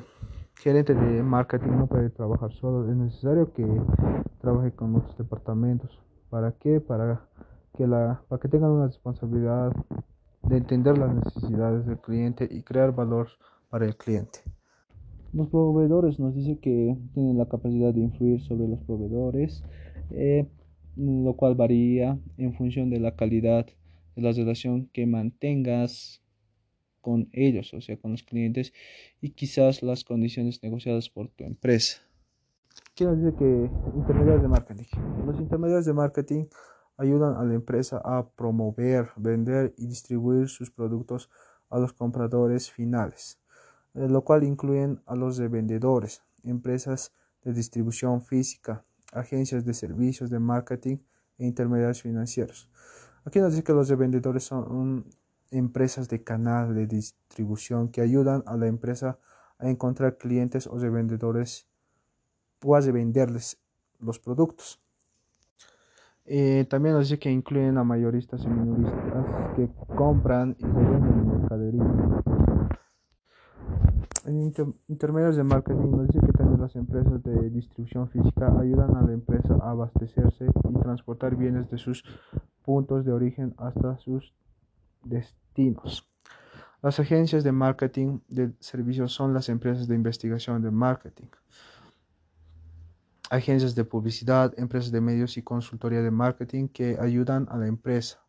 gerente 0.59 0.93
de 0.93 1.23
marketing 1.23 1.71
no 1.71 1.87
puede 1.87 2.11
trabajar 2.11 2.51
solo, 2.53 2.87
es 2.91 2.95
necesario 2.95 3.51
que 3.53 3.65
trabaje 4.39 4.71
con 4.71 4.95
otros 4.95 5.17
departamentos. 5.17 5.99
¿Para 6.29 6.51
qué? 6.51 6.79
Para 6.79 7.21
que, 7.75 7.87
la, 7.87 8.21
para 8.27 8.39
que 8.39 8.49
tengan 8.49 8.69
una 8.69 8.85
responsabilidad 8.85 9.71
de 10.43 10.57
entender 10.57 10.97
las 10.97 11.13
necesidades 11.13 11.85
del 11.85 11.99
cliente 11.99 12.47
y 12.49 12.63
crear 12.63 12.93
valor 12.93 13.29
para 13.69 13.85
el 13.85 13.95
cliente. 13.95 14.39
Los 15.31 15.49
proveedores 15.49 16.19
nos 16.19 16.33
dice 16.33 16.57
que 16.59 16.97
tienen 17.13 17.37
la 17.37 17.47
capacidad 17.47 17.93
de 17.93 18.01
influir 18.01 18.41
sobre 18.41 18.67
los 18.67 18.79
proveedores, 18.81 19.63
eh, 20.11 20.47
lo 20.95 21.33
cual 21.33 21.55
varía 21.55 22.17
en 22.37 22.53
función 22.55 22.89
de 22.89 22.99
la 22.99 23.15
calidad 23.15 23.67
de 24.15 24.21
la 24.21 24.31
relación 24.31 24.89
que 24.91 25.05
mantengas 25.05 26.21
con 27.01 27.29
ellos, 27.31 27.73
o 27.73 27.81
sea, 27.81 27.97
con 27.97 28.11
los 28.11 28.23
clientes, 28.23 28.73
y 29.21 29.29
quizás 29.31 29.83
las 29.83 30.03
condiciones 30.03 30.61
negociadas 30.63 31.09
por 31.09 31.29
tu 31.29 31.43
empresa. 31.43 32.01
Quiero 32.95 33.15
decir 33.15 33.37
que 33.37 33.69
intermediarios 33.95 34.41
de 34.41 34.47
marketing. 34.47 34.85
Los 35.25 35.39
intermediarios 35.39 35.85
de 35.85 35.93
marketing 35.93 36.45
ayudan 36.99 37.35
a 37.35 37.43
la 37.45 37.53
empresa 37.53 38.01
a 38.03 38.27
promover, 38.27 39.09
vender 39.15 39.73
y 39.77 39.87
distribuir 39.87 40.49
sus 40.49 40.69
productos 40.69 41.29
a 41.69 41.79
los 41.79 41.93
compradores 41.93 42.69
finales. 42.69 43.39
Eh, 43.95 44.07
lo 44.07 44.23
cual 44.23 44.43
incluyen 44.43 45.01
a 45.05 45.15
los 45.15 45.37
de 45.37 45.47
vendedores, 45.47 46.21
empresas 46.43 47.13
de 47.43 47.53
distribución 47.53 48.21
física, 48.21 48.83
agencias 49.13 49.65
de 49.65 49.73
servicios 49.73 50.29
de 50.29 50.39
marketing 50.39 50.97
e 51.37 51.45
intermediarios 51.47 52.01
financieros. 52.01 52.69
Aquí 53.23 53.39
nos 53.39 53.53
dice 53.53 53.63
que 53.63 53.73
los 53.73 53.87
de 53.87 53.95
vendedores 53.95 54.43
son 54.43 55.05
empresas 55.51 56.09
de 56.09 56.23
canal 56.23 56.75
de 56.75 56.85
distribución 56.85 57.89
que 57.89 58.01
ayudan 58.01 58.43
a 58.45 58.57
la 58.57 58.67
empresa 58.67 59.17
a 59.57 59.69
encontrar 59.69 60.17
clientes 60.17 60.67
o 60.67 60.77
de 60.77 60.89
vendedores 60.89 61.67
o 62.61 62.79
venderles 62.91 63.57
los 63.99 64.19
productos. 64.19 64.81
Eh, 66.31 66.65
también 66.69 66.93
nos 66.93 67.09
dice 67.09 67.17
que 67.19 67.31
incluyen 67.31 67.77
a 67.79 67.83
mayoristas 67.83 68.43
y 68.43 68.47
minoristas 68.47 69.25
que 69.55 69.67
compran 69.95 70.55
y 70.59 70.63
venden 70.63 71.27
mercadería 71.27 71.83
en 74.29 74.53
intermedios 74.87 75.35
de 75.35 75.43
marketing 75.43 75.91
nos 75.91 76.07
dice 76.07 76.25
que 76.25 76.33
también 76.33 76.61
las 76.61 76.75
empresas 76.75 77.23
de 77.23 77.49
distribución 77.49 78.09
física 78.09 78.53
ayudan 78.59 78.95
a 78.95 79.01
la 79.01 79.13
empresa 79.13 79.55
a 79.61 79.71
abastecerse 79.71 80.45
y 80.45 80.79
transportar 80.79 81.35
bienes 81.35 81.69
de 81.69 81.77
sus 81.77 82.03
puntos 82.63 83.05
de 83.05 83.11
origen 83.11 83.55
hasta 83.57 83.97
sus 83.97 84.33
destinos. 85.03 86.07
Las 86.81 86.99
agencias 86.99 87.43
de 87.43 87.51
marketing 87.51 88.19
de 88.27 88.53
servicios 88.59 89.11
son 89.11 89.33
las 89.33 89.49
empresas 89.49 89.87
de 89.87 89.95
investigación 89.95 90.61
de 90.61 90.71
marketing, 90.71 91.27
agencias 93.29 93.75
de 93.75 93.85
publicidad, 93.85 94.53
empresas 94.57 94.91
de 94.91 95.01
medios 95.01 95.37
y 95.37 95.43
consultoría 95.43 96.01
de 96.01 96.11
marketing 96.11 96.67
que 96.67 96.97
ayudan 96.99 97.47
a 97.49 97.57
la 97.57 97.67
empresa 97.67 98.19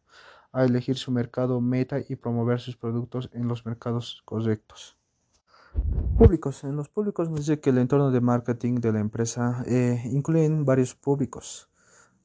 a 0.53 0.65
elegir 0.65 0.97
su 0.97 1.11
mercado 1.11 1.61
meta 1.61 1.99
y 2.09 2.17
promover 2.17 2.61
sus 2.61 2.77
productos 2.77 3.31
en 3.33 3.49
los 3.49 3.65
mercados 3.65 4.23
correctos. 4.25 4.97
Públicos. 6.19 6.65
En 6.65 6.77
los 6.77 6.89
públicos 6.89 7.31
nos 7.31 7.41
dice 7.41 7.61
que 7.61 7.71
el 7.71 7.79
entorno 7.79 8.11
de 8.11 8.21
marketing 8.21 8.77
de 8.77 8.93
la 8.93 9.01
empresa 9.01 9.63
eh, 9.67 10.03
incluyen 10.11 10.65
varios 10.65 10.95
públicos. 10.95 11.69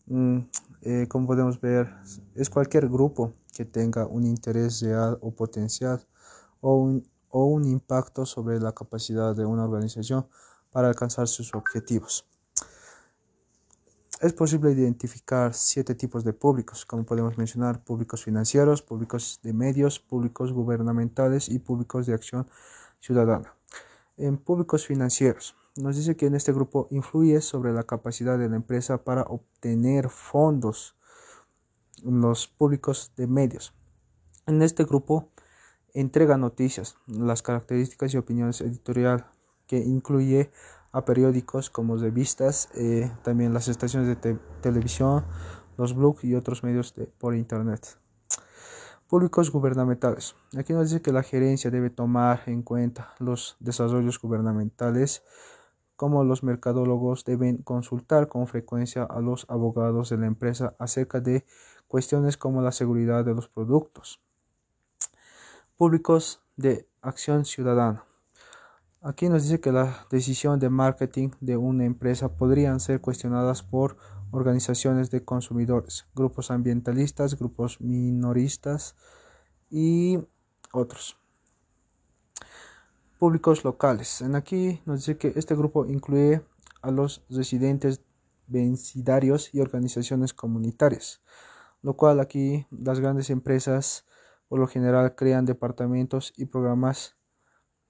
Mm, 0.08 0.40
eh, 0.82 1.06
como 1.08 1.28
podemos 1.28 1.62
ver, 1.62 1.94
es 2.36 2.50
cualquier 2.50 2.90
grupo 2.90 3.34
que 3.54 3.66
tenga 3.66 4.08
un 4.08 4.26
interés 4.26 4.82
real 4.82 5.18
o 5.22 5.32
potencial 5.32 6.02
o 6.62 6.76
un, 6.78 7.08
o 7.30 7.46
un 7.46 7.66
impacto 7.66 8.26
sobre 8.26 8.60
la 8.60 8.74
capacidad 8.74 9.36
de 9.36 9.46
una 9.46 9.64
organización 9.64 10.28
para 10.72 10.88
alcanzar 10.88 11.28
sus 11.28 11.54
objetivos. 11.54 12.26
Es 14.22 14.32
posible 14.32 14.72
identificar 14.72 15.54
siete 15.54 15.94
tipos 15.94 16.24
de 16.24 16.32
públicos, 16.32 16.86
como 16.86 17.04
podemos 17.04 17.38
mencionar 17.38 17.84
públicos 17.84 18.24
financieros, 18.24 18.82
públicos 18.82 19.42
de 19.44 19.52
medios, 19.52 20.00
públicos 20.00 20.54
gubernamentales 20.54 21.50
y 21.50 21.60
públicos 21.60 22.06
de 22.06 22.14
acción 22.14 22.48
ciudadana. 23.02 23.54
En 24.16 24.38
públicos 24.38 24.88
financieros, 24.88 25.56
nos 25.76 25.98
dice 25.98 26.16
que 26.16 26.28
en 26.28 26.36
este 26.36 26.54
grupo 26.54 26.88
influye 26.92 27.42
sobre 27.42 27.74
la 27.74 27.84
capacidad 27.84 28.40
de 28.40 28.48
la 28.48 28.56
empresa 28.56 29.04
para 29.04 29.24
obtener 29.24 30.10
fondos 30.10 30.96
los 32.02 32.48
públicos 32.48 33.12
de 33.18 33.28
medios. 33.28 33.74
En 34.48 34.62
este 34.62 34.86
grupo 34.86 35.30
entrega 35.94 36.38
noticias, 36.38 36.96
las 37.08 37.42
características 37.42 38.14
y 38.14 38.18
opiniones 38.18 38.62
editorial 38.62 39.26
que 39.68 39.80
incluye 39.80 40.52
a 40.96 41.04
periódicos 41.04 41.70
como 41.70 41.98
revistas, 41.98 42.70
eh, 42.74 43.12
también 43.22 43.54
las 43.54 43.68
estaciones 43.68 44.08
de 44.08 44.38
televisión, 44.62 45.26
los 45.78 45.94
blogs 45.94 46.24
y 46.24 46.36
otros 46.36 46.64
medios 46.64 46.96
por 47.18 47.36
internet. 47.36 48.00
Públicos 49.10 49.52
gubernamentales. 49.52 50.36
Aquí 50.58 50.72
nos 50.72 50.90
dice 50.90 51.02
que 51.02 51.12
la 51.12 51.22
gerencia 51.22 51.70
debe 51.70 51.90
tomar 51.90 52.44
en 52.46 52.64
cuenta 52.64 53.14
los 53.20 53.58
desarrollos 53.60 54.22
gubernamentales, 54.22 55.22
como 55.98 56.24
los 56.24 56.44
mercadólogos 56.44 57.26
deben 57.26 57.58
consultar 57.58 58.30
con 58.30 58.48
frecuencia 58.48 59.04
a 59.04 59.20
los 59.20 59.46
abogados 59.50 60.10
de 60.10 60.18
la 60.18 60.28
empresa 60.28 60.76
acerca 60.80 61.20
de 61.20 61.46
cuestiones 61.90 62.38
como 62.38 62.62
la 62.62 62.72
seguridad 62.72 63.26
de 63.26 63.34
los 63.34 63.50
productos. 63.50 64.22
Públicos 65.76 66.42
de 66.56 66.88
acción 67.02 67.44
ciudadana. 67.44 68.06
Aquí 69.08 69.30
nos 69.30 69.44
dice 69.44 69.60
que 69.60 69.72
la 69.72 70.08
decisión 70.10 70.60
de 70.60 70.72
marketing 70.72 71.30
de 71.40 71.58
una 71.58 71.86
empresa 71.86 72.38
podrían 72.38 72.80
ser 72.80 73.02
cuestionadas 73.02 73.62
por 73.62 73.98
organizaciones 74.32 75.12
de 75.12 75.24
consumidores, 75.24 76.08
grupos 76.16 76.50
ambientalistas, 76.50 77.38
grupos 77.38 77.80
minoristas 77.80 78.96
y 79.70 80.18
otros. 80.72 81.20
Públicos 83.20 83.64
locales. 83.64 84.22
En 84.22 84.34
aquí 84.34 84.82
nos 84.88 85.02
dice 85.02 85.18
que 85.20 85.34
este 85.36 85.54
grupo 85.54 85.86
incluye 85.86 86.42
a 86.82 86.90
los 86.90 87.24
residentes 87.30 88.02
vencedarios 88.48 89.54
y 89.54 89.60
organizaciones 89.60 90.34
comunitarias, 90.34 91.22
lo 91.84 91.96
cual 91.96 92.20
aquí 92.20 92.66
las 92.72 93.00
grandes 93.00 93.30
empresas 93.30 94.08
por 94.48 94.58
lo 94.58 94.66
general 94.66 95.14
crean 95.14 95.46
departamentos 95.46 96.34
y 96.38 96.46
programas 96.46 97.16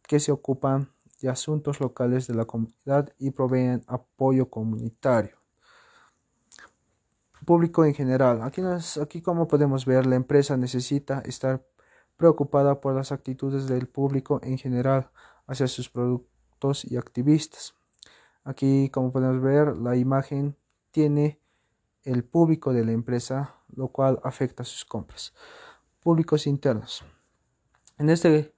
que 0.01 0.19
se 0.19 0.33
ocupan 0.33 0.93
de 1.21 1.29
asuntos 1.29 1.79
locales 1.79 2.27
de 2.27 2.35
la 2.35 2.45
comunidad 2.45 3.13
y 3.17 3.31
proveen 3.31 3.83
apoyo 3.87 4.49
comunitario 4.49 5.45
público 7.45 7.85
en 7.85 7.93
general. 7.93 8.41
Aquí, 8.41 8.61
aquí 9.01 9.21
como 9.21 9.47
podemos 9.47 9.85
ver, 9.85 10.05
la 10.05 10.15
empresa 10.15 10.57
necesita 10.57 11.21
estar 11.21 11.65
preocupada 12.17 12.81
por 12.81 12.95
las 12.95 13.11
actitudes 13.11 13.67
del 13.67 13.87
público 13.87 14.39
en 14.43 14.57
general 14.57 15.09
hacia 15.47 15.67
sus 15.67 15.89
productos 15.89 16.83
y 16.85 16.97
activistas. 16.97 17.75
Aquí, 18.43 18.89
como 18.89 19.11
podemos 19.11 19.41
ver, 19.41 19.77
la 19.77 19.95
imagen 19.95 20.57
tiene 20.91 21.39
el 22.03 22.23
público 22.23 22.73
de 22.73 22.85
la 22.85 22.91
empresa, 22.91 23.55
lo 23.75 23.87
cual 23.89 24.19
afecta 24.23 24.63
sus 24.63 24.85
compras. 24.85 25.33
Públicos 26.01 26.45
internos. 26.47 27.03
En 27.97 28.09
este 28.09 28.54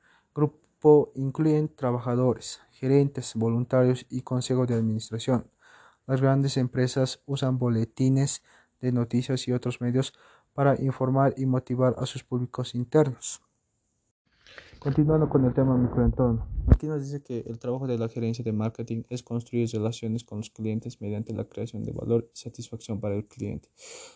incluyen 1.15 1.69
trabajadores, 1.75 2.59
gerentes, 2.71 3.33
voluntarios 3.35 4.05
y 4.09 4.21
consejo 4.21 4.65
de 4.65 4.75
administración. 4.75 5.49
Las 6.05 6.21
grandes 6.21 6.57
empresas 6.57 7.21
usan 7.25 7.57
boletines 7.57 8.43
de 8.79 8.91
noticias 8.91 9.47
y 9.47 9.51
otros 9.51 9.81
medios 9.81 10.13
para 10.53 10.79
informar 10.81 11.33
y 11.37 11.45
motivar 11.45 11.95
a 11.97 12.05
sus 12.05 12.23
públicos 12.23 12.75
internos. 12.75 13.41
Continuando 14.79 15.27
con 15.27 15.43
el 15.43 15.53
tema 15.53 15.75
microentorno. 15.75 16.47
Aquí 16.67 16.87
nos 16.87 17.01
dice 17.01 17.21
que 17.23 17.43
el 17.47 17.57
trabajo 17.57 17.87
de 17.87 17.97
la 17.97 18.07
gerencia 18.07 18.43
de 18.43 18.53
marketing 18.53 19.03
es 19.09 19.23
construir 19.23 19.67
relaciones 19.69 20.23
con 20.23 20.37
los 20.37 20.49
clientes 20.51 21.01
mediante 21.01 21.33
la 21.33 21.45
creación 21.45 21.83
de 21.83 21.91
valor 21.91 22.29
y 22.33 22.37
satisfacción 22.37 22.99
para 22.99 23.15
el 23.15 23.25
cliente. 23.25 23.69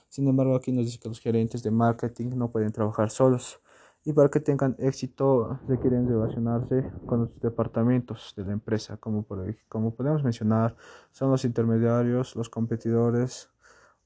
Sin 0.07 0.27
embargo, 0.27 0.55
aquí 0.55 0.71
nos 0.71 0.85
dice 0.85 0.99
que 0.99 1.09
los 1.09 1.19
gerentes 1.19 1.63
de 1.63 1.71
marketing 1.71 2.29
no 2.35 2.51
pueden 2.51 2.71
trabajar 2.71 3.09
solos 3.09 3.59
y 4.03 4.13
para 4.13 4.29
que 4.29 4.39
tengan 4.39 4.75
éxito 4.79 5.59
requieren 5.67 6.07
relacionarse 6.07 6.89
con 7.05 7.21
los 7.21 7.39
departamentos 7.39 8.33
de 8.35 8.45
la 8.45 8.53
empresa, 8.53 8.97
como, 8.97 9.25
como 9.69 9.93
podemos 9.93 10.23
mencionar, 10.23 10.75
son 11.11 11.31
los 11.31 11.45
intermediarios, 11.45 12.35
los 12.35 12.49
competidores, 12.49 13.49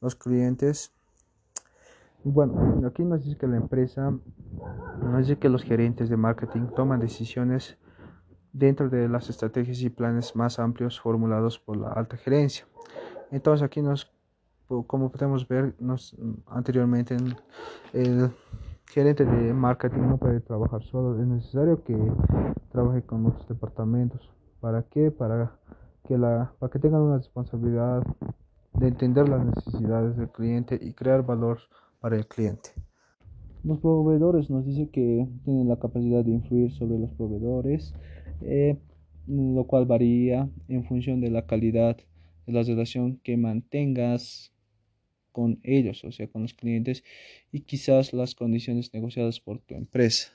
los 0.01 0.15
clientes 0.15 0.95
bueno, 2.27 2.81
aquí 2.87 3.03
nos 3.03 3.23
dice 3.23 3.37
que 3.37 3.45
la 3.45 3.57
empresa, 3.57 4.11
nos 4.99 5.19
dice 5.19 5.37
que 5.37 5.47
los 5.47 5.61
gerentes 5.61 6.09
de 6.09 6.17
marketing 6.17 6.69
toman 6.75 6.99
decisiones 6.99 7.77
dentro 8.51 8.89
de 8.89 9.07
las 9.07 9.29
estrategias 9.29 9.79
y 9.81 9.91
planes 9.91 10.35
más 10.35 10.57
amplios 10.57 10.99
formulados 10.99 11.59
por 11.59 11.77
la 11.77 11.89
alta 11.89 12.17
gerencia. 12.17 12.65
Entonces 13.29 13.63
aquí 13.63 13.79
nos, 13.83 14.11
como 14.87 15.11
podemos 15.11 15.47
ver 15.47 15.75
nos, 15.77 16.15
anteriormente, 16.47 17.15
el 17.93 18.31
gerente 18.87 19.25
de 19.25 19.53
marketing 19.53 20.01
no 20.01 20.17
puede 20.17 20.39
trabajar 20.39 20.83
solo, 20.83 21.19
es 21.19 21.27
necesario 21.27 21.83
que 21.83 21.97
trabaje 22.71 23.01
con 23.03 23.25
otros 23.25 23.47
departamentos. 23.47 24.29
¿Para 24.59 24.83
qué? 24.83 25.11
Para 25.11 25.59
que, 26.07 26.17
la, 26.17 26.53
para 26.59 26.71
que 26.71 26.79
tengan 26.79 27.01
una 27.01 27.17
responsabilidad 27.17 28.03
de 28.73 28.87
entender 28.87 29.29
las 29.29 29.45
necesidades 29.45 30.17
del 30.17 30.29
cliente 30.29 30.77
y 30.81 30.93
crear 30.93 31.25
valor 31.25 31.59
para 31.99 32.15
el 32.15 32.27
cliente. 32.27 32.71
Los 33.63 33.79
proveedores 33.79 34.49
nos 34.49 34.65
dice 34.65 34.89
que 34.89 35.27
tienen 35.43 35.67
la 35.67 35.77
capacidad 35.77 36.23
de 36.23 36.31
influir 36.31 36.71
sobre 36.73 36.99
los 36.99 37.11
proveedores, 37.11 37.95
eh, 38.41 38.77
lo 39.27 39.65
cual 39.65 39.85
varía 39.85 40.49
en 40.67 40.83
función 40.85 41.19
de 41.19 41.31
la 41.31 41.47
calidad 41.47 41.97
de 42.45 42.53
la 42.53 42.61
relación 42.61 43.19
que 43.23 43.37
mantengas 43.37 44.54
con 45.35 45.59
ellos, 45.63 46.05
o 46.05 46.13
sea, 46.13 46.29
con 46.29 46.43
los 46.43 46.53
clientes, 46.53 47.03
y 47.51 47.59
quizás 47.59 48.13
las 48.13 48.35
condiciones 48.35 48.93
negociadas 48.93 49.41
por 49.41 49.59
tu 49.59 49.75
empresa. 49.75 50.31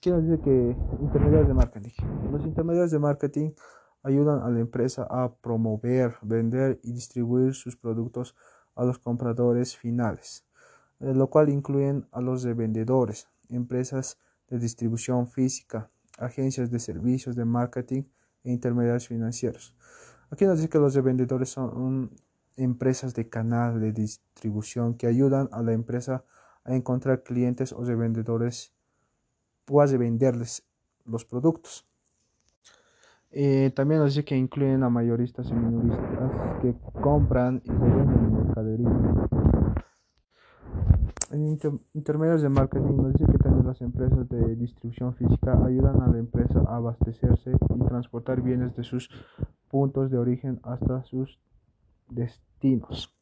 Quiero 0.00 0.20
decir 0.20 0.40
que 0.42 0.74
intermediarios 1.00 1.46
de 1.46 1.54
marketing. 1.54 1.90
Los 2.32 2.44
intermediarios 2.44 2.90
de 2.90 2.98
marketing 2.98 3.50
ayudan 4.02 4.42
a 4.42 4.50
la 4.50 4.58
empresa 4.58 5.06
a 5.08 5.32
promover, 5.32 6.16
vender 6.22 6.80
y 6.82 6.90
distribuir 6.92 7.54
sus 7.54 7.76
productos 7.76 8.34
a 8.74 8.84
los 8.84 8.98
compradores 8.98 9.76
finales. 9.76 10.44
Eh, 10.98 11.14
lo 11.14 11.28
cual 11.28 11.48
incluyen 11.48 12.06
a 12.10 12.20
los 12.20 12.42
de 12.42 12.52
vendedores, 12.52 13.28
empresas 13.48 14.18
de 14.48 14.58
distribución 14.58 15.28
física, 15.28 15.88
agencias 16.18 16.68
de 16.72 16.80
servicios 16.80 17.36
de 17.36 17.44
marketing 17.44 18.02
e 18.42 18.50
intermediarios 18.50 19.06
financieros. 19.06 19.76
Aquí 20.30 20.44
nos 20.46 20.58
dice 20.58 20.68
que 20.68 20.78
los 20.78 20.94
de 20.94 21.00
vendedores 21.00 21.50
son 21.50 22.10
empresas 22.60 23.14
de 23.14 23.28
canal 23.28 23.80
de 23.80 23.92
distribución 23.92 24.94
que 24.94 25.06
ayudan 25.06 25.48
a 25.52 25.62
la 25.62 25.72
empresa 25.72 26.24
a 26.64 26.74
encontrar 26.74 27.22
clientes 27.22 27.72
o 27.72 27.84
de 27.84 27.94
vendedores 27.94 28.72
o 29.68 29.80
a 29.80 29.86
venderles 29.86 30.66
los 31.04 31.24
productos. 31.24 31.86
Eh, 33.32 33.72
también 33.74 34.04
dice 34.04 34.24
que 34.24 34.36
incluyen 34.36 34.82
a 34.82 34.90
mayoristas 34.90 35.48
y 35.50 35.54
minoristas 35.54 36.32
que 36.60 36.74
compran 37.00 37.62
y 37.64 37.70
venden 37.70 38.34
mercadería 38.34 38.88
en 41.30 41.58
intermedios 41.94 42.42
de 42.42 42.48
marketing 42.48 42.96
nos 42.96 43.12
dice 43.12 43.30
que 43.30 43.38
también 43.38 43.66
las 43.66 43.80
empresas 43.80 44.28
de 44.28 44.56
distribución 44.56 45.14
física 45.14 45.52
ayudan 45.64 46.02
a 46.02 46.08
la 46.08 46.18
empresa 46.18 46.60
a 46.66 46.76
abastecerse 46.76 47.52
y 47.52 47.84
transportar 47.84 48.42
bienes 48.42 48.74
de 48.74 48.82
sus 48.82 49.08
puntos 49.68 50.10
de 50.10 50.18
origen 50.18 50.60
hasta 50.64 51.04
sus 51.04 51.38
destinos. 52.10 53.14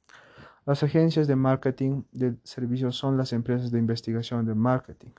Las 0.66 0.83
agencias 0.83 1.27
de 1.27 1.37
marketing 1.37 2.03
de 2.12 2.37
servicios 2.44 2.96
son 2.96 3.16
las 3.16 3.33
empresas 3.33 3.70
de 3.70 3.79
investigación 3.79 4.44
de 4.44 4.55
marketing, 4.55 5.12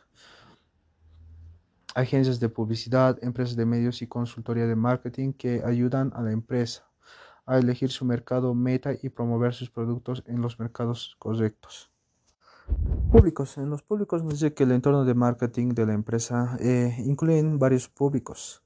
agencias 1.96 2.40
de 2.40 2.50
publicidad, 2.50 3.18
empresas 3.24 3.56
de 3.56 3.66
medios 3.66 4.02
y 4.02 4.08
consultoría 4.08 4.68
de 4.68 4.76
marketing 4.76 5.34
que 5.34 5.64
ayudan 5.66 6.12
a 6.16 6.22
la 6.22 6.32
empresa 6.32 6.90
a 7.50 7.58
elegir 7.58 7.90
su 7.90 8.06
mercado 8.06 8.54
meta 8.54 8.92
y 9.02 9.10
promover 9.10 9.56
sus 9.56 9.72
productos 9.72 10.24
en 10.28 10.40
los 10.40 10.60
mercados 10.60 11.16
correctos. 11.18 11.90
Públicos. 13.12 13.58
En 13.58 13.72
los 13.72 13.82
públicos 13.82 14.24
nos 14.24 14.34
dice 14.34 14.54
que 14.54 14.66
el 14.66 14.72
entorno 14.72 15.04
de 15.04 15.16
marketing 15.16 15.70
de 15.70 15.88
la 15.88 15.94
empresa 15.94 16.58
eh, 16.60 16.96
incluyen 17.00 17.58
varios 17.58 17.90
públicos. 17.90 18.62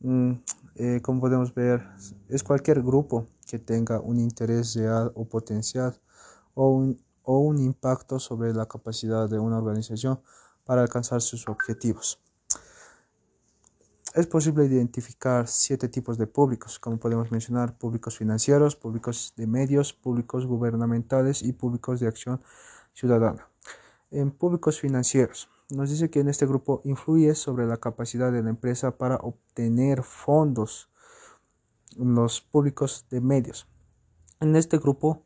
Mm, 0.00 0.32
eh, 0.76 1.00
como 1.02 1.20
podemos 1.20 1.54
ver, 1.54 1.86
es 2.30 2.42
cualquier 2.42 2.82
grupo 2.82 3.26
que 3.44 3.58
tenga 3.58 4.00
un 4.00 4.18
interés 4.18 4.74
real 4.74 5.12
o 5.14 5.24
potencial 5.24 5.98
o 6.54 6.68
un, 7.24 7.58
impacto 7.58 8.18
sobre 8.18 8.52
la 8.52 8.66
capacidad 8.66 9.28
de 9.28 9.38
una 9.38 9.58
organización 9.58 10.20
para 10.64 10.82
alcanzar 10.82 11.20
sus 11.20 11.48
objetivos. 11.48 12.20
Es 14.14 14.26
posible 14.26 14.66
identificar 14.66 15.48
siete 15.48 15.88
tipos 15.88 16.18
de 16.18 16.26
públicos, 16.26 16.78
como 16.78 16.98
podemos 16.98 17.32
mencionar 17.32 17.76
públicos 17.76 18.16
financieros, 18.16 18.76
públicos 18.76 19.32
de 19.36 19.46
medios, 19.46 19.92
públicos 19.92 20.46
gubernamentales 20.46 21.42
y 21.42 21.52
públicos 21.52 21.98
de 21.98 22.06
acción 22.06 22.40
ciudadana. 22.92 23.48
En 24.10 24.30
públicos 24.30 24.78
financieros, 24.78 25.48
nos 25.70 25.90
dice 25.90 26.10
que 26.10 26.20
en 26.20 26.28
este 26.28 26.46
grupo 26.46 26.82
influye 26.84 27.34
sobre 27.34 27.66
la 27.66 27.78
capacidad 27.78 28.30
de 28.30 28.42
la 28.42 28.50
empresa 28.50 28.96
para 28.96 29.16
obtener 29.16 30.02
fondos 30.02 30.88
los 31.96 32.40
públicos 32.40 33.06
de 33.10 33.20
medios. 33.20 33.66
En 34.40 34.56
este 34.56 34.78
grupo 34.78 35.22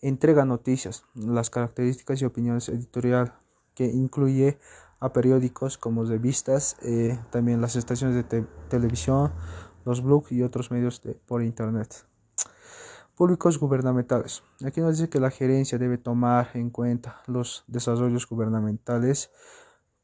entrega 0.00 0.44
noticias, 0.44 1.04
las 1.14 1.50
características 1.50 2.22
y 2.22 2.24
opiniones 2.24 2.68
editorial 2.68 3.34
que 3.74 3.86
incluye 3.86 4.58
a 5.00 5.12
periódicos 5.12 5.78
como 5.78 6.04
revistas, 6.04 6.76
eh, 6.82 7.18
también 7.30 7.60
las 7.60 7.76
estaciones 7.76 8.16
de 8.16 8.44
televisión, 8.68 9.32
los 9.84 10.02
blogs 10.02 10.32
y 10.32 10.42
otros 10.42 10.70
medios 10.70 11.00
por 11.26 11.42
internet. 11.42 12.04
Públicos 13.14 13.58
gubernamentales. 13.58 14.42
Aquí 14.64 14.80
nos 14.80 14.96
dice 14.96 15.08
que 15.08 15.20
la 15.20 15.30
gerencia 15.30 15.78
debe 15.78 15.98
tomar 15.98 16.50
en 16.54 16.70
cuenta 16.70 17.22
los 17.26 17.64
desarrollos 17.66 18.28
gubernamentales, 18.28 19.30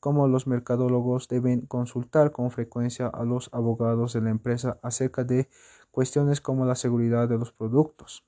como 0.01 0.29
los 0.29 0.47
mercadólogos 0.47 1.29
deben 1.29 1.63
consultar 1.67 2.33
con 2.33 2.51
frecuencia 2.51 3.07
a 3.07 3.25
los 3.25 3.51
abogados 3.53 4.13
de 4.13 4.21
la 4.21 4.31
empresa 4.31 4.79
acerca 4.83 5.25
de 5.25 5.49
cuestiones 5.95 6.41
como 6.41 6.67
la 6.67 6.75
seguridad 6.75 7.29
de 7.29 7.39
los 7.39 7.53
productos. 7.53 8.25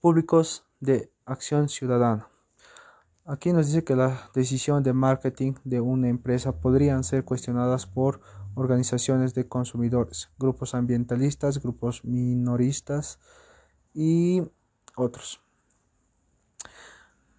Públicos 0.00 0.64
de 0.78 1.10
acción 1.26 1.68
ciudadana. 1.68 2.28
Aquí 3.24 3.52
nos 3.52 3.66
dice 3.66 3.82
que 3.82 3.96
la 3.96 4.30
decisión 4.32 4.84
de 4.84 4.92
marketing 4.92 5.54
de 5.64 5.80
una 5.80 6.08
empresa 6.08 6.60
podrían 6.60 7.02
ser 7.02 7.24
cuestionadas 7.24 7.86
por 7.86 8.20
organizaciones 8.54 9.34
de 9.34 9.48
consumidores, 9.48 10.30
grupos 10.38 10.76
ambientalistas, 10.76 11.60
grupos 11.60 12.04
minoristas 12.04 13.18
y 13.92 14.42
otros. 14.94 15.40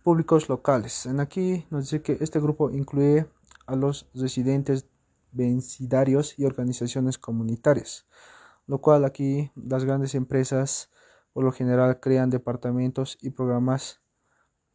Públicos 0.04 0.50
locales. 0.50 1.06
En 1.06 1.22
aquí 1.22 1.66
nos 1.70 1.84
dice 1.84 2.02
que 2.02 2.18
este 2.20 2.42
grupo 2.42 2.72
incluye 2.72 3.26
a 3.68 3.76
los 3.78 4.10
residentes 4.14 4.86
vecindarios 5.32 6.38
y 6.38 6.46
organizaciones 6.46 7.18
comunitarias, 7.18 8.06
lo 8.68 8.82
cual 8.82 9.06
aquí 9.06 9.52
las 9.56 9.86
grandes 9.86 10.16
empresas 10.16 10.90
por 11.34 11.44
lo 11.44 11.52
general 11.52 12.00
crean 12.00 12.30
departamentos 12.30 13.18
y 13.22 13.32
programas 13.32 14.02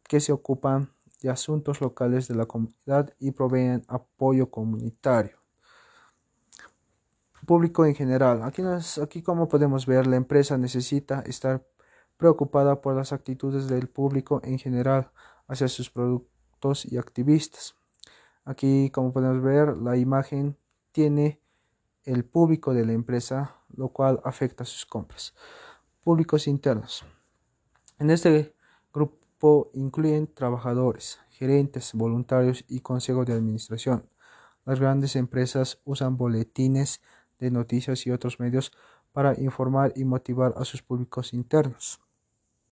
que 0.03 0.19
se 0.19 0.31
ocupan 0.31 0.93
de 1.21 1.29
asuntos 1.29 1.81
locales 1.81 2.27
de 2.27 2.35
la 2.35 2.45
comunidad 2.45 3.13
y 3.19 3.31
proveen 3.31 3.83
apoyo 3.87 4.49
comunitario 4.49 5.41
público 7.45 7.85
en 7.85 7.95
general. 7.95 8.43
Aquí, 8.43 8.61
aquí 9.01 9.21
como 9.21 9.47
podemos 9.47 9.85
ver, 9.85 10.07
la 10.07 10.15
empresa 10.15 10.57
necesita 10.57 11.21
estar 11.21 11.65
preocupada 12.17 12.81
por 12.81 12.95
las 12.95 13.13
actitudes 13.13 13.67
del 13.67 13.89
público 13.89 14.41
en 14.43 14.59
general 14.59 15.11
hacia 15.47 15.67
sus 15.67 15.89
productos 15.89 16.85
y 16.85 16.97
activistas. 16.97 17.75
Aquí, 18.45 18.89
como 18.91 19.11
podemos 19.11 19.41
ver, 19.41 19.75
la 19.77 19.97
imagen 19.97 20.57
tiene 20.91 21.41
el 22.03 22.25
público 22.25 22.73
de 22.73 22.85
la 22.85 22.93
empresa, 22.93 23.55
lo 23.75 23.89
cual 23.89 24.21
afecta 24.23 24.63
a 24.63 24.65
sus 24.65 24.85
compras. 24.85 25.33
Públicos 26.03 26.47
internos. 26.47 27.05
En 27.99 28.09
este 28.09 28.55
grupo 28.93 29.69
incluyen 29.73 30.27
trabajadores, 30.33 31.19
gerentes, 31.29 31.93
voluntarios 31.93 32.65
y 32.67 32.79
consejos 32.81 33.25
de 33.25 33.33
administración. 33.33 34.09
Las 34.65 34.79
grandes 34.79 35.15
empresas 35.15 35.79
usan 35.85 36.17
boletines 36.17 37.01
de 37.39 37.51
noticias 37.51 38.05
y 38.05 38.11
otros 38.11 38.39
medios 38.39 38.71
para 39.11 39.39
informar 39.39 39.93
y 39.95 40.05
motivar 40.05 40.53
a 40.57 40.65
sus 40.65 40.81
públicos 40.81 41.33
internos. 41.33 41.99